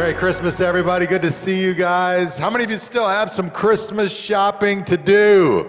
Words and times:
Merry 0.00 0.14
Christmas, 0.14 0.60
everybody. 0.62 1.06
Good 1.06 1.20
to 1.20 1.30
see 1.30 1.62
you 1.62 1.74
guys. 1.74 2.38
How 2.38 2.48
many 2.48 2.64
of 2.64 2.70
you 2.70 2.78
still 2.78 3.06
have 3.06 3.30
some 3.30 3.50
Christmas 3.50 4.10
shopping 4.10 4.82
to 4.86 4.96
do? 4.96 5.68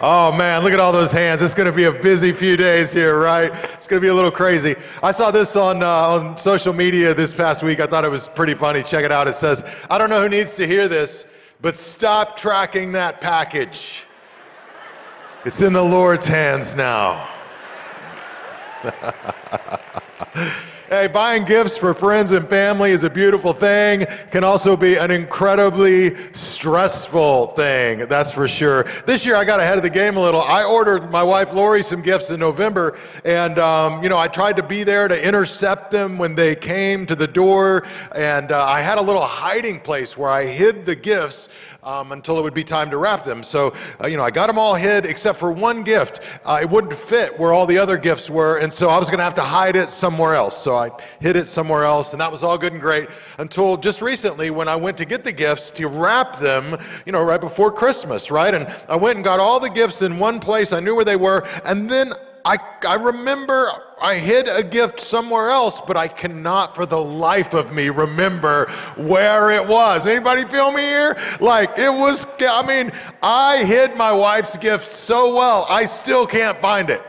Oh 0.00 0.30
man, 0.30 0.62
look 0.62 0.72
at 0.72 0.78
all 0.78 0.92
those 0.92 1.10
hands. 1.10 1.42
It's 1.42 1.54
going 1.54 1.68
to 1.68 1.74
be 1.74 1.82
a 1.82 1.92
busy 1.92 2.30
few 2.30 2.56
days 2.56 2.92
here, 2.92 3.18
right? 3.18 3.50
It's 3.74 3.88
going 3.88 4.00
to 4.00 4.04
be 4.04 4.10
a 4.10 4.14
little 4.14 4.30
crazy. 4.30 4.76
I 5.02 5.10
saw 5.10 5.32
this 5.32 5.56
on, 5.56 5.82
uh, 5.82 5.88
on 5.88 6.38
social 6.38 6.72
media 6.72 7.12
this 7.14 7.34
past 7.34 7.64
week. 7.64 7.80
I 7.80 7.88
thought 7.88 8.04
it 8.04 8.12
was 8.12 8.28
pretty 8.28 8.54
funny. 8.54 8.84
Check 8.84 9.04
it 9.04 9.10
out. 9.10 9.26
It 9.26 9.34
says, 9.34 9.68
I 9.90 9.98
don't 9.98 10.08
know 10.08 10.22
who 10.22 10.28
needs 10.28 10.54
to 10.54 10.64
hear 10.64 10.86
this, 10.86 11.28
but 11.60 11.76
stop 11.76 12.36
tracking 12.36 12.92
that 12.92 13.20
package. 13.20 14.04
It's 15.44 15.62
in 15.62 15.72
the 15.72 15.82
Lord's 15.82 16.26
hands 16.26 16.76
now. 16.76 17.28
Hey, 20.88 21.06
buying 21.06 21.44
gifts 21.44 21.76
for 21.76 21.92
friends 21.92 22.32
and 22.32 22.48
family 22.48 22.92
is 22.92 23.04
a 23.04 23.10
beautiful 23.10 23.52
thing, 23.52 24.06
can 24.30 24.42
also 24.42 24.74
be 24.74 24.96
an 24.96 25.10
incredibly 25.10 26.14
stressful 26.32 27.48
thing, 27.48 28.06
that's 28.06 28.32
for 28.32 28.48
sure. 28.48 28.84
This 29.04 29.26
year 29.26 29.36
I 29.36 29.44
got 29.44 29.60
ahead 29.60 29.76
of 29.76 29.82
the 29.82 29.90
game 29.90 30.16
a 30.16 30.20
little. 30.20 30.40
I 30.40 30.64
ordered 30.64 31.10
my 31.10 31.22
wife 31.22 31.52
Lori 31.52 31.82
some 31.82 32.00
gifts 32.00 32.30
in 32.30 32.40
November, 32.40 32.96
and, 33.26 33.58
um, 33.58 34.02
you 34.02 34.08
know, 34.08 34.16
I 34.16 34.28
tried 34.28 34.56
to 34.56 34.62
be 34.62 34.82
there 34.82 35.08
to 35.08 35.22
intercept 35.22 35.90
them 35.90 36.16
when 36.16 36.34
they 36.34 36.56
came 36.56 37.04
to 37.04 37.14
the 37.14 37.26
door, 37.26 37.84
and 38.14 38.50
uh, 38.50 38.64
I 38.64 38.80
had 38.80 38.96
a 38.96 39.02
little 39.02 39.20
hiding 39.20 39.80
place 39.80 40.16
where 40.16 40.30
I 40.30 40.46
hid 40.46 40.86
the 40.86 40.96
gifts 40.96 41.54
um, 41.88 42.12
until 42.12 42.38
it 42.38 42.42
would 42.42 42.52
be 42.52 42.62
time 42.62 42.90
to 42.90 42.98
wrap 42.98 43.24
them. 43.24 43.42
So, 43.42 43.74
uh, 44.02 44.08
you 44.08 44.18
know, 44.18 44.22
I 44.22 44.30
got 44.30 44.48
them 44.48 44.58
all 44.58 44.74
hid 44.74 45.06
except 45.06 45.38
for 45.38 45.50
one 45.50 45.82
gift. 45.82 46.20
Uh, 46.44 46.58
it 46.60 46.68
wouldn't 46.68 46.92
fit 46.92 47.38
where 47.38 47.54
all 47.54 47.64
the 47.64 47.78
other 47.78 47.96
gifts 47.96 48.28
were, 48.28 48.58
and 48.58 48.70
so 48.70 48.90
I 48.90 48.98
was 48.98 49.08
going 49.08 49.18
to 49.18 49.24
have 49.24 49.34
to 49.36 49.42
hide 49.42 49.74
it 49.74 49.88
somewhere 49.88 50.34
else. 50.34 50.62
So 50.62 50.76
I 50.76 50.90
hid 51.18 51.34
it 51.34 51.46
somewhere 51.46 51.84
else, 51.84 52.12
and 52.12 52.20
that 52.20 52.30
was 52.30 52.42
all 52.42 52.58
good 52.58 52.74
and 52.74 52.80
great 52.80 53.08
until 53.38 53.78
just 53.78 54.02
recently 54.02 54.50
when 54.50 54.68
I 54.68 54.76
went 54.76 54.98
to 54.98 55.06
get 55.06 55.24
the 55.24 55.32
gifts 55.32 55.70
to 55.72 55.88
wrap 55.88 56.36
them, 56.36 56.76
you 57.06 57.12
know, 57.12 57.22
right 57.22 57.40
before 57.40 57.72
Christmas, 57.72 58.30
right? 58.30 58.52
And 58.52 58.66
I 58.86 58.96
went 58.96 59.16
and 59.16 59.24
got 59.24 59.40
all 59.40 59.58
the 59.58 59.70
gifts 59.70 60.02
in 60.02 60.18
one 60.18 60.40
place. 60.40 60.74
I 60.74 60.80
knew 60.80 60.94
where 60.94 61.06
they 61.06 61.16
were, 61.16 61.46
and 61.64 61.88
then 61.88 62.12
I, 62.48 62.56
I 62.86 62.94
remember 62.94 63.68
I 64.00 64.14
hid 64.14 64.48
a 64.48 64.62
gift 64.62 65.00
somewhere 65.00 65.50
else, 65.50 65.82
but 65.82 65.98
I 65.98 66.08
cannot 66.08 66.74
for 66.74 66.86
the 66.86 66.98
life 66.98 67.52
of 67.52 67.74
me 67.74 67.90
remember 67.90 68.70
where 68.96 69.50
it 69.50 69.66
was. 69.68 70.06
Anybody 70.06 70.44
feel 70.44 70.72
me 70.72 70.80
here? 70.80 71.18
Like 71.40 71.78
it 71.78 71.90
was, 71.90 72.24
I 72.40 72.66
mean, 72.66 72.90
I 73.22 73.64
hid 73.64 73.98
my 73.98 74.12
wife's 74.12 74.56
gift 74.56 74.86
so 74.88 75.36
well, 75.36 75.66
I 75.68 75.84
still 75.84 76.26
can't 76.26 76.56
find 76.56 76.88
it. 76.88 77.02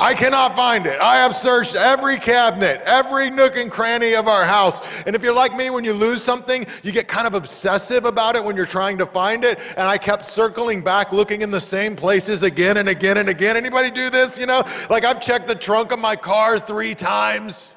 I 0.00 0.14
cannot 0.14 0.56
find 0.56 0.86
it. 0.86 0.98
I 0.98 1.16
have 1.16 1.34
searched 1.34 1.74
every 1.74 2.16
cabinet, 2.16 2.80
every 2.86 3.28
nook 3.28 3.58
and 3.58 3.70
cranny 3.70 4.14
of 4.14 4.28
our 4.28 4.46
house. 4.46 4.80
And 5.04 5.14
if 5.14 5.22
you're 5.22 5.34
like 5.34 5.54
me, 5.54 5.68
when 5.68 5.84
you 5.84 5.92
lose 5.92 6.22
something, 6.22 6.64
you 6.82 6.90
get 6.90 7.06
kind 7.06 7.26
of 7.26 7.34
obsessive 7.34 8.06
about 8.06 8.34
it 8.34 8.42
when 8.42 8.56
you're 8.56 8.64
trying 8.64 8.96
to 8.96 9.04
find 9.04 9.44
it. 9.44 9.58
And 9.76 9.86
I 9.86 9.98
kept 9.98 10.24
circling 10.24 10.80
back, 10.80 11.12
looking 11.12 11.42
in 11.42 11.50
the 11.50 11.60
same 11.60 11.96
places 11.96 12.44
again 12.44 12.78
and 12.78 12.88
again 12.88 13.18
and 13.18 13.28
again. 13.28 13.58
Anybody 13.58 13.90
do 13.90 14.08
this? 14.08 14.38
You 14.38 14.46
know, 14.46 14.64
like 14.88 15.04
I've 15.04 15.20
checked 15.20 15.46
the 15.46 15.54
trunk 15.54 15.92
of 15.92 15.98
my 15.98 16.16
car 16.16 16.58
three 16.58 16.94
times. 16.94 17.74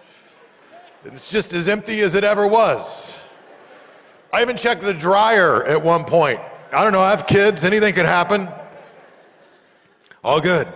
It's 1.03 1.29
just 1.29 1.51
as 1.51 1.67
empty 1.67 1.99
as 2.03 2.15
it 2.15 2.23
ever 2.23 2.47
was. 2.47 3.19
I 4.31 4.41
even 4.41 4.55
checked 4.55 4.81
the 4.81 4.93
dryer 4.93 5.65
at 5.65 5.81
one 5.81 6.05
point. 6.05 6.39
I 6.71 6.83
don't 6.83 6.93
know, 6.93 7.01
I 7.01 7.09
have 7.09 7.27
kids, 7.27 7.65
anything 7.65 7.93
could 7.93 8.05
happen. 8.05 8.47
All 10.23 10.39
good. 10.39 10.69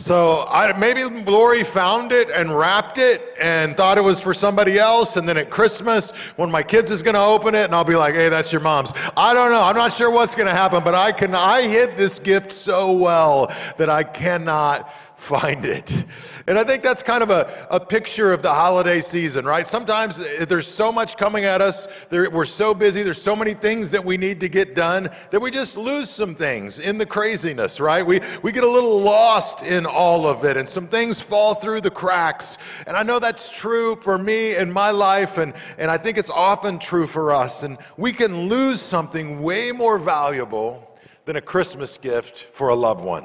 So 0.00 0.46
I, 0.48 0.72
maybe 0.78 1.02
Lori 1.02 1.64
found 1.64 2.12
it 2.12 2.30
and 2.30 2.56
wrapped 2.56 2.98
it 2.98 3.20
and 3.40 3.76
thought 3.76 3.98
it 3.98 4.04
was 4.04 4.20
for 4.20 4.32
somebody 4.32 4.78
else. 4.78 5.16
And 5.16 5.28
then 5.28 5.36
at 5.36 5.50
Christmas, 5.50 6.12
when 6.36 6.52
my 6.52 6.62
kids 6.62 6.92
is 6.92 7.02
going 7.02 7.14
to 7.14 7.20
open 7.20 7.56
it, 7.56 7.64
and 7.64 7.74
I'll 7.74 7.82
be 7.82 7.96
like, 7.96 8.14
"Hey, 8.14 8.28
that's 8.28 8.52
your 8.52 8.60
mom's." 8.60 8.92
I 9.16 9.34
don't 9.34 9.50
know. 9.50 9.60
I'm 9.60 9.74
not 9.74 9.92
sure 9.92 10.08
what's 10.08 10.36
going 10.36 10.46
to 10.46 10.54
happen, 10.54 10.84
but 10.84 10.94
I 10.94 11.10
can. 11.10 11.34
I 11.34 11.62
hid 11.62 11.96
this 11.96 12.20
gift 12.20 12.52
so 12.52 12.92
well 12.92 13.52
that 13.76 13.90
I 13.90 14.04
cannot 14.04 14.88
find 15.18 15.66
it. 15.66 16.04
And 16.46 16.56
I 16.58 16.64
think 16.64 16.82
that's 16.82 17.02
kind 17.02 17.22
of 17.22 17.28
a, 17.28 17.66
a 17.72 17.80
picture 17.80 18.32
of 18.32 18.40
the 18.40 18.54
holiday 18.54 19.00
season, 19.00 19.44
right? 19.44 19.66
Sometimes 19.66 20.16
there's 20.46 20.66
so 20.66 20.92
much 20.92 21.16
coming 21.18 21.44
at 21.44 21.60
us, 21.60 22.06
there, 22.06 22.30
we're 22.30 22.44
so 22.44 22.72
busy, 22.72 23.02
there's 23.02 23.20
so 23.20 23.34
many 23.34 23.52
things 23.52 23.90
that 23.90 24.02
we 24.02 24.16
need 24.16 24.38
to 24.40 24.48
get 24.48 24.76
done 24.76 25.10
that 25.30 25.40
we 25.40 25.50
just 25.50 25.76
lose 25.76 26.08
some 26.08 26.36
things 26.36 26.78
in 26.78 26.96
the 26.98 27.04
craziness, 27.04 27.80
right? 27.80 28.06
We, 28.06 28.20
we 28.42 28.52
get 28.52 28.62
a 28.62 28.70
little 28.70 29.00
lost 29.00 29.64
in 29.64 29.84
all 29.84 30.24
of 30.24 30.44
it, 30.44 30.56
and 30.56 30.66
some 30.66 30.86
things 30.86 31.20
fall 31.20 31.52
through 31.52 31.80
the 31.80 31.90
cracks. 31.90 32.56
And 32.86 32.96
I 32.96 33.02
know 33.02 33.18
that's 33.18 33.50
true 33.50 33.96
for 33.96 34.16
me 34.16 34.56
in 34.56 34.72
my 34.72 34.92
life, 34.92 35.36
and, 35.36 35.52
and 35.78 35.90
I 35.90 35.98
think 35.98 36.16
it's 36.16 36.30
often 36.30 36.78
true 36.78 37.08
for 37.08 37.34
us. 37.34 37.64
And 37.64 37.76
we 37.96 38.12
can 38.12 38.48
lose 38.48 38.80
something 38.80 39.42
way 39.42 39.72
more 39.72 39.98
valuable 39.98 40.96
than 41.24 41.36
a 41.36 41.42
Christmas 41.42 41.98
gift 41.98 42.44
for 42.52 42.68
a 42.68 42.74
loved 42.74 43.04
one 43.04 43.24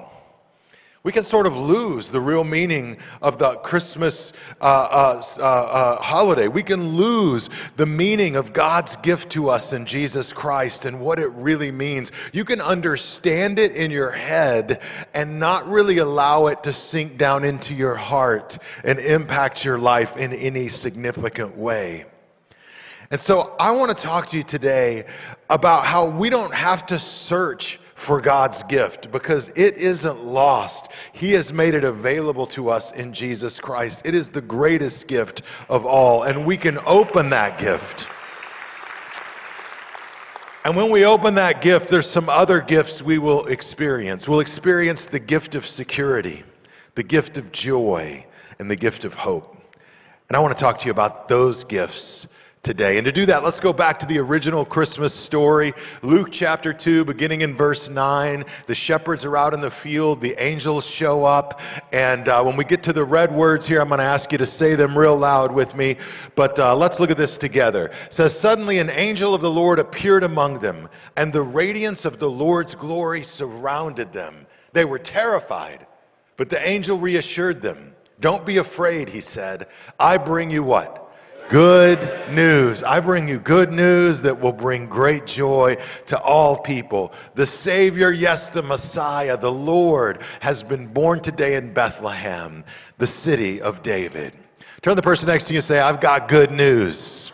we 1.03 1.11
can 1.11 1.23
sort 1.23 1.45
of 1.45 1.57
lose 1.57 2.09
the 2.09 2.21
real 2.21 2.45
meaning 2.45 2.95
of 3.21 3.37
the 3.37 3.55
Christmas 3.55 4.31
uh, 4.61 4.63
uh, 4.63 5.21
uh, 5.37 5.43
uh, 5.43 5.95
holiday. 5.97 6.47
We 6.47 6.63
can 6.63 6.95
lose 6.95 7.49
the 7.75 7.85
meaning 7.85 8.37
of 8.37 8.53
God's 8.53 8.95
gift 8.95 9.29
to 9.33 9.49
us 9.49 9.73
in 9.73 9.85
Jesus 9.85 10.31
Christ 10.31 10.85
and 10.85 11.01
what 11.01 11.19
it 11.19 11.27
really 11.31 11.71
means. 11.71 12.13
You 12.31 12.45
can 12.45 12.61
understand 12.61 13.59
it 13.59 13.73
in 13.73 13.91
your 13.91 14.11
head 14.11 14.81
and 15.13 15.41
not 15.41 15.67
really 15.67 15.97
allow 15.97 16.47
it 16.47 16.63
to 16.63 16.71
sink 16.71 17.17
down 17.17 17.43
into 17.43 17.75
your 17.75 17.95
heart 17.95 18.57
and 18.85 18.97
impact 18.97 19.65
your 19.65 19.77
life 19.77 20.15
in 20.15 20.31
any 20.31 20.69
significant 20.69 21.57
way. 21.57 22.05
And 23.11 23.19
so 23.19 23.53
I 23.59 23.71
want 23.71 23.95
to 23.95 24.01
talk 24.01 24.27
to 24.27 24.37
you 24.37 24.43
today 24.43 25.03
about 25.49 25.85
how 25.85 26.07
we 26.07 26.29
don't 26.29 26.53
have 26.53 26.87
to 26.87 26.97
search 26.97 27.77
for 27.95 28.19
God's 28.19 28.63
gift 28.63 29.11
because 29.11 29.49
it 29.49 29.77
isn't 29.77 30.23
lost. 30.23 30.91
He 31.13 31.31
has 31.33 31.53
made 31.53 31.73
it 31.73 31.83
available 31.83 32.47
to 32.47 32.69
us 32.69 32.91
in 32.93 33.13
Jesus 33.13 33.59
Christ. 33.59 34.05
It 34.05 34.15
is 34.15 34.29
the 34.29 34.41
greatest 34.41 35.07
gift 35.07 35.41
of 35.69 35.85
all, 35.85 36.23
and 36.23 36.45
we 36.45 36.57
can 36.57 36.79
open 36.85 37.29
that 37.29 37.57
gift. 37.59 38.07
And 40.65 40.75
when 40.75 40.89
we 40.89 41.05
open 41.05 41.35
that 41.35 41.61
gift, 41.61 41.89
there's 41.89 42.09
some 42.09 42.29
other 42.29 42.61
gifts 42.61 43.01
we 43.01 43.17
will 43.17 43.45
experience. 43.47 44.27
We'll 44.27 44.39
experience 44.39 45.05
the 45.05 45.19
gift 45.19 45.55
of 45.55 45.65
security, 45.65 46.43
the 46.95 47.03
gift 47.03 47.37
of 47.37 47.51
joy, 47.51 48.25
and 48.59 48.71
the 48.71 48.75
gift 48.77 49.03
of 49.03 49.13
hope. 49.13 49.57
And 50.29 50.37
I 50.37 50.39
want 50.39 50.55
to 50.55 50.63
talk 50.63 50.79
to 50.79 50.85
you 50.85 50.91
about 50.91 51.27
those 51.27 51.65
gifts 51.65 52.33
today. 52.63 52.97
And 52.97 53.03
to 53.03 53.11
do 53.11 53.25
that, 53.25 53.43
let's 53.43 53.59
go 53.59 53.73
back 53.73 53.99
to 53.99 54.05
the 54.05 54.19
original 54.19 54.63
Christmas 54.63 55.13
story. 55.13 55.73
Luke 56.01 56.29
chapter 56.31 56.71
2, 56.71 57.03
beginning 57.03 57.41
in 57.41 57.57
verse 57.57 57.89
9. 57.89 58.45
The 58.67 58.73
shepherds 58.73 59.25
are 59.25 59.35
out 59.35 59.53
in 59.53 59.59
the 59.59 59.69
field, 59.69 60.21
the 60.21 60.41
angels 60.41 60.85
show 60.85 61.25
up. 61.25 61.59
And 61.91 62.29
uh, 62.29 62.41
when 62.41 62.55
we 62.55 62.63
get 62.63 62.81
to 62.83 62.93
the 62.93 63.03
red 63.03 63.33
words 63.33 63.67
here, 63.67 63.81
I'm 63.81 63.89
going 63.89 63.97
to 63.97 64.05
ask 64.05 64.31
you 64.31 64.37
to 64.37 64.45
say 64.45 64.75
them 64.75 64.97
real 64.97 65.17
loud 65.17 65.51
with 65.51 65.75
me. 65.75 65.97
But 66.35 66.57
uh, 66.57 66.73
let's 66.73 67.01
look 67.01 67.11
at 67.11 67.17
this 67.17 67.37
together. 67.37 67.87
It 67.87 68.13
says, 68.13 68.39
Suddenly 68.39 68.79
an 68.79 68.89
angel 68.89 69.35
of 69.35 69.41
the 69.41 69.51
Lord 69.51 69.77
appeared 69.77 70.23
among 70.23 70.59
them, 70.59 70.87
and 71.17 71.33
the 71.33 71.43
radiance 71.43 72.05
of 72.05 72.17
the 72.17 72.29
Lord's 72.29 72.75
glory 72.75 73.23
surrounded 73.23 74.13
them. 74.13 74.47
They 74.71 74.85
were 74.85 74.99
terrified, 74.99 75.85
but 76.37 76.49
the 76.49 76.65
angel 76.65 76.97
reassured 76.97 77.61
them. 77.61 77.93
Don't 78.21 78.45
be 78.45 78.55
afraid, 78.55 79.09
he 79.09 79.19
said. 79.19 79.67
I 79.99 80.15
bring 80.15 80.49
you 80.49 80.63
what? 80.63 81.02
Good 81.53 81.99
news. 82.31 82.81
I 82.81 82.99
bring 82.99 83.27
you 83.27 83.37
good 83.37 83.71
news 83.71 84.21
that 84.21 84.41
will 84.41 84.53
bring 84.53 84.87
great 84.87 85.27
joy 85.27 85.77
to 86.07 86.19
all 86.19 86.57
people. 86.57 87.13
The 87.35 87.45
Savior, 87.45 88.09
yes, 88.09 88.49
the 88.49 88.63
Messiah, 88.63 89.37
the 89.37 89.51
Lord, 89.51 90.23
has 90.39 90.63
been 90.63 90.87
born 90.87 91.19
today 91.19 91.53
in 91.53 91.71
Bethlehem, 91.71 92.63
the 92.97 93.05
city 93.05 93.61
of 93.61 93.83
David. 93.83 94.33
Turn 94.81 94.95
the 94.95 95.03
person 95.03 95.27
next 95.27 95.45
to 95.45 95.53
you 95.53 95.59
and 95.59 95.63
say, 95.63 95.77
I've 95.77 96.01
got 96.01 96.27
good 96.27 96.49
news. 96.49 97.32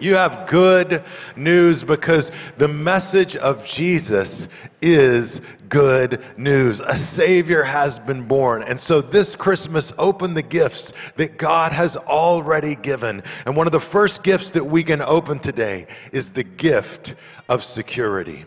You 0.00 0.14
have 0.14 0.46
good 0.48 1.02
news 1.36 1.82
because 1.82 2.30
the 2.56 2.68
message 2.68 3.34
of 3.36 3.66
Jesus 3.66 4.48
is 4.80 5.40
good 5.68 6.22
news. 6.36 6.80
A 6.80 6.96
Savior 6.96 7.62
has 7.62 7.98
been 7.98 8.22
born. 8.22 8.62
And 8.62 8.78
so 8.78 9.00
this 9.00 9.34
Christmas, 9.34 9.92
open 9.98 10.34
the 10.34 10.42
gifts 10.42 10.92
that 11.16 11.36
God 11.36 11.72
has 11.72 11.96
already 11.96 12.76
given. 12.76 13.22
And 13.44 13.56
one 13.56 13.66
of 13.66 13.72
the 13.72 13.80
first 13.80 14.22
gifts 14.22 14.50
that 14.52 14.64
we 14.64 14.82
can 14.82 15.02
open 15.02 15.38
today 15.40 15.86
is 16.12 16.32
the 16.32 16.44
gift 16.44 17.14
of 17.48 17.64
security. 17.64 18.44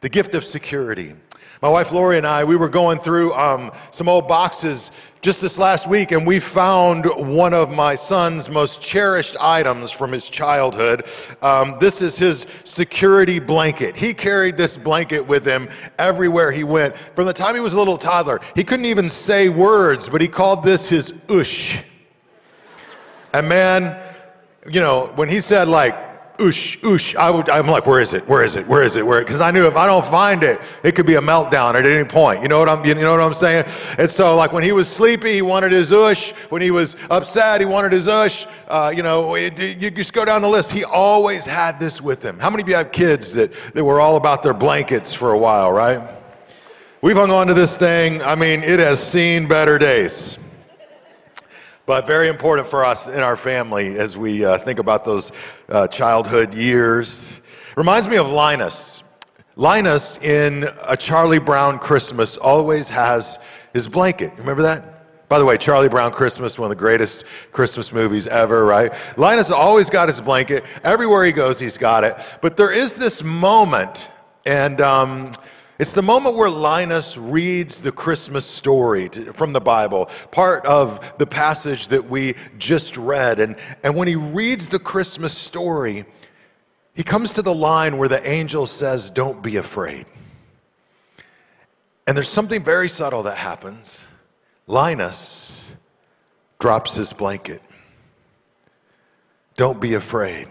The 0.00 0.08
gift 0.08 0.34
of 0.34 0.44
security. 0.44 1.14
My 1.60 1.68
wife 1.68 1.92
Lori 1.92 2.18
and 2.18 2.26
I, 2.26 2.42
we 2.42 2.56
were 2.56 2.68
going 2.68 2.98
through 2.98 3.34
um, 3.34 3.70
some 3.90 4.08
old 4.08 4.26
boxes 4.26 4.90
just 5.22 5.40
this 5.40 5.56
last 5.56 5.86
week, 5.86 6.10
and 6.10 6.26
we 6.26 6.40
found 6.40 7.04
one 7.04 7.54
of 7.54 7.72
my 7.72 7.94
son's 7.94 8.50
most 8.50 8.82
cherished 8.82 9.36
items 9.40 9.92
from 9.92 10.10
his 10.10 10.28
childhood. 10.28 11.06
Um, 11.40 11.76
this 11.78 12.02
is 12.02 12.18
his 12.18 12.40
security 12.64 13.38
blanket. 13.38 13.94
He 13.94 14.14
carried 14.14 14.56
this 14.56 14.76
blanket 14.76 15.24
with 15.24 15.46
him 15.46 15.68
everywhere 15.96 16.50
he 16.50 16.64
went. 16.64 16.96
From 16.96 17.26
the 17.26 17.32
time 17.32 17.54
he 17.54 17.60
was 17.60 17.74
a 17.74 17.78
little 17.78 17.96
toddler, 17.96 18.40
he 18.56 18.64
couldn't 18.64 18.86
even 18.86 19.08
say 19.08 19.48
words, 19.48 20.08
but 20.08 20.20
he 20.20 20.26
called 20.26 20.64
this 20.64 20.88
his 20.88 21.24
ush. 21.30 21.80
And 23.32 23.48
man, 23.48 23.96
you 24.68 24.80
know, 24.80 25.12
when 25.14 25.28
he 25.28 25.38
said 25.38 25.68
like, 25.68 25.94
oosh, 26.38 26.80
oosh, 26.80 27.14
I 27.14 27.30
would, 27.30 27.48
I'm 27.48 27.66
like, 27.66 27.86
where 27.86 28.00
is 28.00 28.12
it? 28.12 28.26
Where 28.28 28.42
is 28.42 28.56
it? 28.56 28.66
Where 28.66 28.82
is 28.82 28.96
it? 28.96 29.06
Where? 29.06 29.20
Because 29.20 29.40
I 29.40 29.50
knew 29.50 29.66
if 29.66 29.76
I 29.76 29.86
don't 29.86 30.04
find 30.04 30.42
it, 30.42 30.60
it 30.82 30.94
could 30.94 31.06
be 31.06 31.14
a 31.14 31.20
meltdown 31.20 31.74
at 31.74 31.86
any 31.86 32.04
point. 32.04 32.42
You 32.42 32.48
know 32.48 32.58
what 32.58 32.68
I'm, 32.68 32.84
you 32.84 32.94
know 32.94 33.10
what 33.12 33.20
I'm 33.20 33.34
saying? 33.34 33.64
And 33.98 34.10
so, 34.10 34.36
like 34.36 34.52
when 34.52 34.62
he 34.62 34.72
was 34.72 34.88
sleepy, 34.88 35.34
he 35.34 35.42
wanted 35.42 35.72
his 35.72 35.90
oosh. 35.90 36.32
When 36.50 36.62
he 36.62 36.70
was 36.70 36.96
upset, 37.10 37.60
he 37.60 37.66
wanted 37.66 37.92
his 37.92 38.06
oosh. 38.06 38.50
Uh, 38.68 38.92
you 38.94 39.02
know, 39.02 39.34
it, 39.34 39.58
you 39.58 39.90
just 39.90 40.12
go 40.12 40.24
down 40.24 40.42
the 40.42 40.48
list. 40.48 40.72
He 40.72 40.84
always 40.84 41.44
had 41.44 41.78
this 41.78 42.00
with 42.00 42.24
him. 42.24 42.38
How 42.38 42.50
many 42.50 42.62
of 42.62 42.68
you 42.68 42.74
have 42.74 42.92
kids 42.92 43.32
that, 43.34 43.52
that 43.74 43.84
were 43.84 44.00
all 44.00 44.16
about 44.16 44.42
their 44.42 44.54
blankets 44.54 45.12
for 45.12 45.32
a 45.32 45.38
while, 45.38 45.72
right? 45.72 46.08
We've 47.02 47.16
hung 47.16 47.30
on 47.30 47.48
to 47.48 47.54
this 47.54 47.76
thing. 47.76 48.22
I 48.22 48.34
mean, 48.34 48.62
it 48.62 48.78
has 48.78 49.04
seen 49.04 49.48
better 49.48 49.78
days 49.78 50.38
but 51.84 52.06
very 52.06 52.28
important 52.28 52.66
for 52.66 52.84
us 52.84 53.08
in 53.08 53.20
our 53.20 53.36
family 53.36 53.98
as 53.98 54.16
we 54.16 54.44
uh, 54.44 54.56
think 54.58 54.78
about 54.78 55.04
those 55.04 55.32
uh, 55.72 55.88
childhood 55.88 56.54
years. 56.54 57.40
Reminds 57.76 58.06
me 58.06 58.16
of 58.16 58.28
Linus. 58.28 59.18
Linus 59.56 60.22
in 60.22 60.68
a 60.86 60.96
Charlie 60.96 61.38
Brown 61.38 61.78
Christmas 61.78 62.36
always 62.36 62.88
has 62.90 63.44
his 63.72 63.88
blanket. 63.88 64.32
Remember 64.36 64.62
that? 64.62 64.84
By 65.28 65.38
the 65.38 65.46
way, 65.46 65.56
Charlie 65.56 65.88
Brown 65.88 66.12
Christmas, 66.12 66.58
one 66.58 66.70
of 66.70 66.76
the 66.76 66.80
greatest 66.80 67.24
Christmas 67.52 67.90
movies 67.90 68.26
ever, 68.26 68.66
right? 68.66 68.92
Linus 69.16 69.50
always 69.50 69.88
got 69.88 70.08
his 70.08 70.20
blanket. 70.20 70.64
Everywhere 70.84 71.24
he 71.24 71.32
goes, 71.32 71.58
he's 71.58 71.78
got 71.78 72.04
it. 72.04 72.16
But 72.42 72.58
there 72.58 72.70
is 72.70 72.96
this 72.96 73.22
moment, 73.22 74.10
and 74.44 74.82
um, 74.82 75.32
it's 75.82 75.94
the 75.94 76.00
moment 76.00 76.36
where 76.36 76.48
Linus 76.48 77.18
reads 77.18 77.82
the 77.82 77.90
Christmas 77.90 78.46
story 78.46 79.08
to, 79.08 79.32
from 79.32 79.52
the 79.52 79.60
Bible, 79.60 80.08
part 80.30 80.64
of 80.64 81.18
the 81.18 81.26
passage 81.26 81.88
that 81.88 82.04
we 82.04 82.36
just 82.56 82.96
read. 82.96 83.40
And, 83.40 83.56
and 83.82 83.96
when 83.96 84.06
he 84.06 84.14
reads 84.14 84.68
the 84.68 84.78
Christmas 84.78 85.36
story, 85.36 86.04
he 86.94 87.02
comes 87.02 87.32
to 87.32 87.42
the 87.42 87.52
line 87.52 87.98
where 87.98 88.08
the 88.08 88.24
angel 88.24 88.64
says, 88.64 89.10
Don't 89.10 89.42
be 89.42 89.56
afraid. 89.56 90.06
And 92.06 92.16
there's 92.16 92.28
something 92.28 92.62
very 92.62 92.88
subtle 92.88 93.24
that 93.24 93.36
happens. 93.36 94.06
Linus 94.68 95.74
drops 96.60 96.94
his 96.94 97.12
blanket. 97.12 97.60
Don't 99.56 99.80
be 99.80 99.94
afraid. 99.94 100.46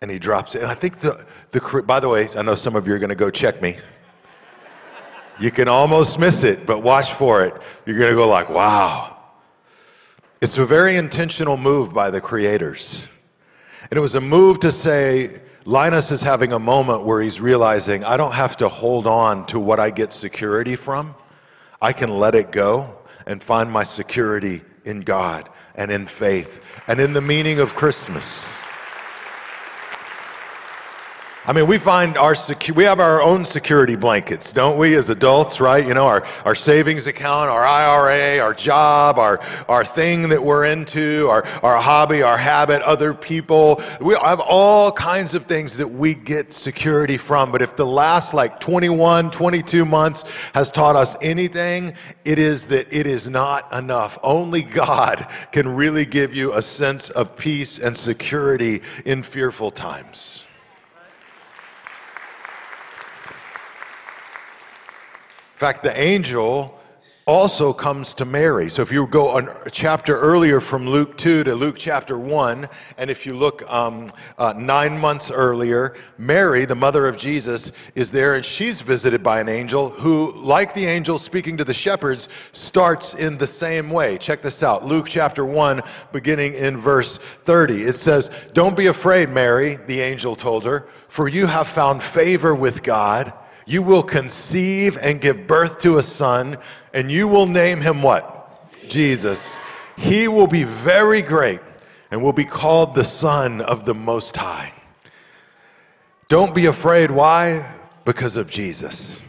And 0.00 0.10
he 0.10 0.18
drops 0.18 0.54
it. 0.54 0.62
And 0.62 0.70
I 0.70 0.74
think 0.74 0.98
the, 0.98 1.24
the, 1.50 1.82
by 1.86 2.00
the 2.00 2.08
way, 2.08 2.26
I 2.36 2.42
know 2.42 2.54
some 2.54 2.76
of 2.76 2.86
you 2.86 2.94
are 2.94 2.98
going 2.98 3.08
to 3.08 3.16
go 3.16 3.30
check 3.30 3.60
me. 3.60 3.76
You 5.40 5.50
can 5.50 5.68
almost 5.68 6.18
miss 6.18 6.42
it, 6.42 6.66
but 6.66 6.82
watch 6.82 7.12
for 7.12 7.44
it. 7.44 7.54
You're 7.86 7.98
going 7.98 8.10
to 8.10 8.16
go 8.16 8.28
like, 8.28 8.48
wow. 8.48 9.16
It's 10.40 10.56
a 10.56 10.64
very 10.64 10.96
intentional 10.96 11.56
move 11.56 11.92
by 11.92 12.10
the 12.10 12.20
creators. 12.20 13.08
And 13.90 13.96
it 13.96 14.00
was 14.00 14.14
a 14.14 14.20
move 14.20 14.60
to 14.60 14.70
say, 14.70 15.40
Linus 15.64 16.10
is 16.10 16.22
having 16.22 16.52
a 16.52 16.58
moment 16.58 17.02
where 17.02 17.20
he's 17.20 17.40
realizing, 17.40 18.04
I 18.04 18.16
don't 18.16 18.32
have 18.32 18.56
to 18.58 18.68
hold 18.68 19.06
on 19.06 19.46
to 19.46 19.58
what 19.58 19.78
I 19.78 19.90
get 19.90 20.12
security 20.12 20.76
from. 20.76 21.14
I 21.80 21.92
can 21.92 22.10
let 22.10 22.34
it 22.34 22.50
go 22.50 22.98
and 23.26 23.42
find 23.42 23.70
my 23.70 23.82
security 23.84 24.62
in 24.84 25.00
God 25.00 25.48
and 25.74 25.90
in 25.90 26.06
faith 26.06 26.64
and 26.88 26.98
in 26.98 27.12
the 27.12 27.20
meaning 27.20 27.60
of 27.60 27.74
Christmas. 27.74 28.58
I 31.48 31.54
mean, 31.54 31.66
we 31.66 31.78
find 31.78 32.18
our 32.18 32.34
secu- 32.34 32.76
we 32.76 32.84
have 32.84 33.00
our 33.00 33.22
own 33.22 33.46
security 33.46 33.96
blankets, 33.96 34.52
don't 34.52 34.76
we, 34.76 34.94
as 34.96 35.08
adults, 35.08 35.60
right? 35.60 35.82
You 35.82 35.94
know, 35.94 36.06
our, 36.06 36.22
our 36.44 36.54
savings 36.54 37.06
account, 37.06 37.48
our 37.48 37.64
IRA, 37.64 38.38
our 38.38 38.52
job, 38.52 39.18
our, 39.18 39.40
our 39.66 39.82
thing 39.82 40.28
that 40.28 40.42
we're 40.42 40.66
into, 40.66 41.26
our, 41.30 41.46
our 41.62 41.80
hobby, 41.80 42.20
our 42.20 42.36
habit, 42.36 42.82
other 42.82 43.14
people. 43.14 43.80
We 43.98 44.14
have 44.16 44.40
all 44.40 44.92
kinds 44.92 45.32
of 45.32 45.46
things 45.46 45.78
that 45.78 45.88
we 45.88 46.12
get 46.12 46.52
security 46.52 47.16
from. 47.16 47.50
But 47.50 47.62
if 47.62 47.76
the 47.76 47.86
last 47.86 48.34
like 48.34 48.60
21, 48.60 49.30
22 49.30 49.86
months 49.86 50.30
has 50.52 50.70
taught 50.70 50.96
us 50.96 51.16
anything, 51.22 51.94
it 52.26 52.38
is 52.38 52.66
that 52.66 52.92
it 52.92 53.06
is 53.06 53.26
not 53.26 53.72
enough. 53.72 54.18
Only 54.22 54.60
God 54.60 55.26
can 55.50 55.74
really 55.74 56.04
give 56.04 56.34
you 56.34 56.52
a 56.52 56.60
sense 56.60 57.08
of 57.08 57.38
peace 57.38 57.78
and 57.78 57.96
security 57.96 58.82
in 59.06 59.22
fearful 59.22 59.70
times. 59.70 60.44
Fact, 65.58 65.82
the 65.82 66.00
angel 66.00 66.78
also 67.26 67.72
comes 67.72 68.14
to 68.14 68.24
Mary. 68.24 68.70
So 68.70 68.80
if 68.80 68.92
you 68.92 69.06
go 69.08 69.36
a 69.36 69.70
chapter 69.70 70.16
earlier 70.16 70.60
from 70.60 70.88
Luke 70.88 71.18
2 71.18 71.42
to 71.44 71.54
Luke 71.56 71.74
chapter 71.76 72.16
1, 72.16 72.68
and 72.96 73.10
if 73.10 73.26
you 73.26 73.34
look 73.34 73.68
um, 73.70 74.06
uh, 74.38 74.54
nine 74.56 74.96
months 74.96 75.30
earlier, 75.30 75.96
Mary, 76.16 76.64
the 76.64 76.76
mother 76.76 77.08
of 77.08 77.18
Jesus, 77.18 77.76
is 77.96 78.12
there 78.12 78.36
and 78.36 78.44
she's 78.44 78.80
visited 78.80 79.22
by 79.22 79.40
an 79.40 79.48
angel 79.48 79.88
who, 79.88 80.32
like 80.36 80.72
the 80.74 80.86
angel 80.86 81.18
speaking 81.18 81.56
to 81.56 81.64
the 81.64 81.74
shepherds, 81.74 82.28
starts 82.52 83.14
in 83.14 83.36
the 83.36 83.46
same 83.46 83.90
way. 83.90 84.16
Check 84.16 84.40
this 84.40 84.62
out 84.62 84.86
Luke 84.86 85.06
chapter 85.08 85.44
1, 85.44 85.82
beginning 86.12 86.54
in 86.54 86.78
verse 86.78 87.16
30. 87.16 87.82
It 87.82 87.96
says, 87.96 88.48
Don't 88.54 88.76
be 88.76 88.86
afraid, 88.86 89.28
Mary, 89.28 89.74
the 89.74 90.00
angel 90.00 90.36
told 90.36 90.64
her, 90.64 90.88
for 91.08 91.28
you 91.28 91.46
have 91.46 91.66
found 91.66 92.00
favor 92.00 92.54
with 92.54 92.84
God. 92.84 93.32
You 93.68 93.82
will 93.82 94.02
conceive 94.02 94.96
and 94.96 95.20
give 95.20 95.46
birth 95.46 95.82
to 95.82 95.98
a 95.98 96.02
son, 96.02 96.56
and 96.94 97.12
you 97.12 97.28
will 97.28 97.44
name 97.44 97.82
him 97.82 98.00
what? 98.00 98.34
Jesus. 98.88 99.60
He 99.98 100.26
will 100.26 100.46
be 100.46 100.64
very 100.64 101.20
great 101.20 101.60
and 102.10 102.22
will 102.22 102.32
be 102.32 102.46
called 102.46 102.94
the 102.94 103.04
Son 103.04 103.60
of 103.60 103.84
the 103.84 103.94
Most 103.94 104.38
High. 104.38 104.72
Don't 106.28 106.54
be 106.54 106.64
afraid. 106.64 107.10
Why? 107.10 107.74
Because 108.06 108.38
of 108.38 108.48
Jesus. 108.48 109.20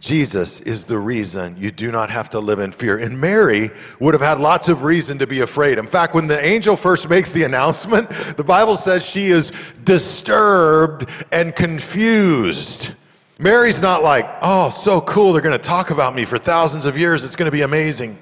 Jesus 0.00 0.60
is 0.62 0.84
the 0.84 0.98
reason 0.98 1.56
you 1.56 1.70
do 1.70 1.92
not 1.92 2.10
have 2.10 2.30
to 2.30 2.40
live 2.40 2.58
in 2.58 2.72
fear. 2.72 2.98
And 2.98 3.20
Mary 3.20 3.70
would 4.00 4.14
have 4.14 4.20
had 4.20 4.40
lots 4.40 4.68
of 4.68 4.82
reason 4.82 5.18
to 5.18 5.26
be 5.28 5.38
afraid. 5.38 5.78
In 5.78 5.86
fact, 5.86 6.16
when 6.16 6.26
the 6.26 6.44
angel 6.44 6.74
first 6.74 7.08
makes 7.08 7.30
the 7.30 7.44
announcement, 7.44 8.10
the 8.36 8.42
Bible 8.42 8.74
says 8.74 9.06
she 9.06 9.26
is 9.28 9.52
disturbed 9.84 11.08
and 11.30 11.54
confused. 11.54 12.96
Mary's 13.38 13.82
not 13.82 14.02
like, 14.02 14.28
oh, 14.42 14.70
so 14.70 15.00
cool, 15.00 15.32
they're 15.32 15.42
going 15.42 15.58
to 15.58 15.62
talk 15.62 15.90
about 15.90 16.14
me 16.14 16.24
for 16.24 16.38
thousands 16.38 16.86
of 16.86 16.96
years, 16.96 17.24
it's 17.24 17.36
going 17.36 17.50
to 17.50 17.52
be 17.52 17.62
amazing. 17.62 18.18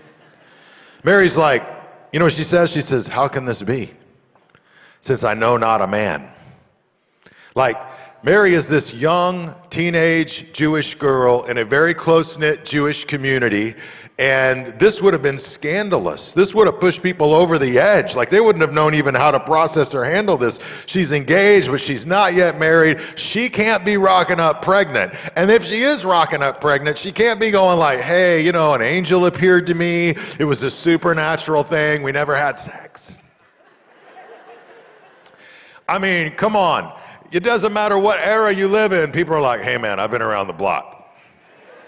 Mary's 1.05 1.37
like, 1.37 1.62
you 2.12 2.19
know 2.19 2.27
what 2.27 2.33
she 2.33 2.45
says? 2.45 2.73
She 2.73 2.81
says, 2.81 3.07
How 3.07 3.29
can 3.29 3.45
this 3.45 3.62
be? 3.62 3.90
Since 5.00 5.25
I 5.25 5.35
know 5.35 5.57
not 5.57 5.81
a 5.81 5.87
man. 5.87 6.31
Like, 7.55 7.76
Mary 8.23 8.52
is 8.52 8.69
this 8.69 9.00
young 9.00 9.55
teenage 9.71 10.52
Jewish 10.52 10.95
girl 10.95 11.45
in 11.45 11.57
a 11.57 11.64
very 11.64 11.95
close 11.95 12.38
knit 12.38 12.64
Jewish 12.64 13.05
community, 13.05 13.75
and 14.21 14.79
this 14.79 15.00
would 15.00 15.15
have 15.15 15.23
been 15.23 15.39
scandalous. 15.39 16.35
This 16.35 16.55
would 16.55 16.67
have 16.67 16.79
pushed 16.79 17.03
people 17.03 17.33
over 17.33 17.59
the 17.59 17.79
edge. 17.79 18.15
Like 18.15 18.29
they 18.29 18.41
wouldn't 18.41 18.61
have 18.61 18.75
known 18.75 18.95
even 18.95 19.15
how 19.15 19.31
to 19.31 19.41
process 19.41 19.95
or 19.95 20.05
handle 20.05 20.37
this. 20.37 20.85
She's 20.87 21.11
engaged, 21.11 21.71
but 21.71 21.81
she's 21.81 22.05
not 22.05 22.35
yet 22.35 22.59
married. 22.59 23.00
She 23.17 23.49
can't 23.49 23.83
be 23.83 23.97
rocking 23.97 24.39
up 24.39 24.61
pregnant. 24.61 25.15
And 25.37 25.50
if 25.50 25.65
she 25.65 25.79
is 25.79 26.05
rocking 26.05 26.43
up 26.43 26.61
pregnant, 26.61 26.99
she 26.99 27.12
can't 27.12 27.41
be 27.41 27.50
going 27.50 27.79
like, 27.79 28.00
hey, 28.00 28.45
you 28.45 28.53
know, 28.53 28.75
an 28.75 28.83
angel 28.83 29.25
appeared 29.25 29.67
to 29.69 29.75
me. 29.75 30.11
It 30.39 30.45
was 30.45 30.62
a 30.65 30.71
supernatural 30.71 31.62
thing. 31.62 32.03
We 32.03 32.12
never 32.12 32.37
had 32.37 32.59
sex. 32.59 33.21
I 35.89 35.99
mean, 35.99 36.33
come 36.33 36.57
on. 36.57 36.95
It 37.33 37.41
doesn't 37.41 37.73
matter 37.73 37.99
what 37.99 38.19
era 38.19 38.53
you 38.53 38.69
live 38.69 38.93
in. 38.93 39.12
People 39.12 39.33
are 39.33 39.41
like, 39.41 39.62
hey, 39.62 39.79
man, 39.79 39.99
I've 39.99 40.11
been 40.11 40.21
around 40.21 40.49
the 40.49 40.53
block. 40.53 41.00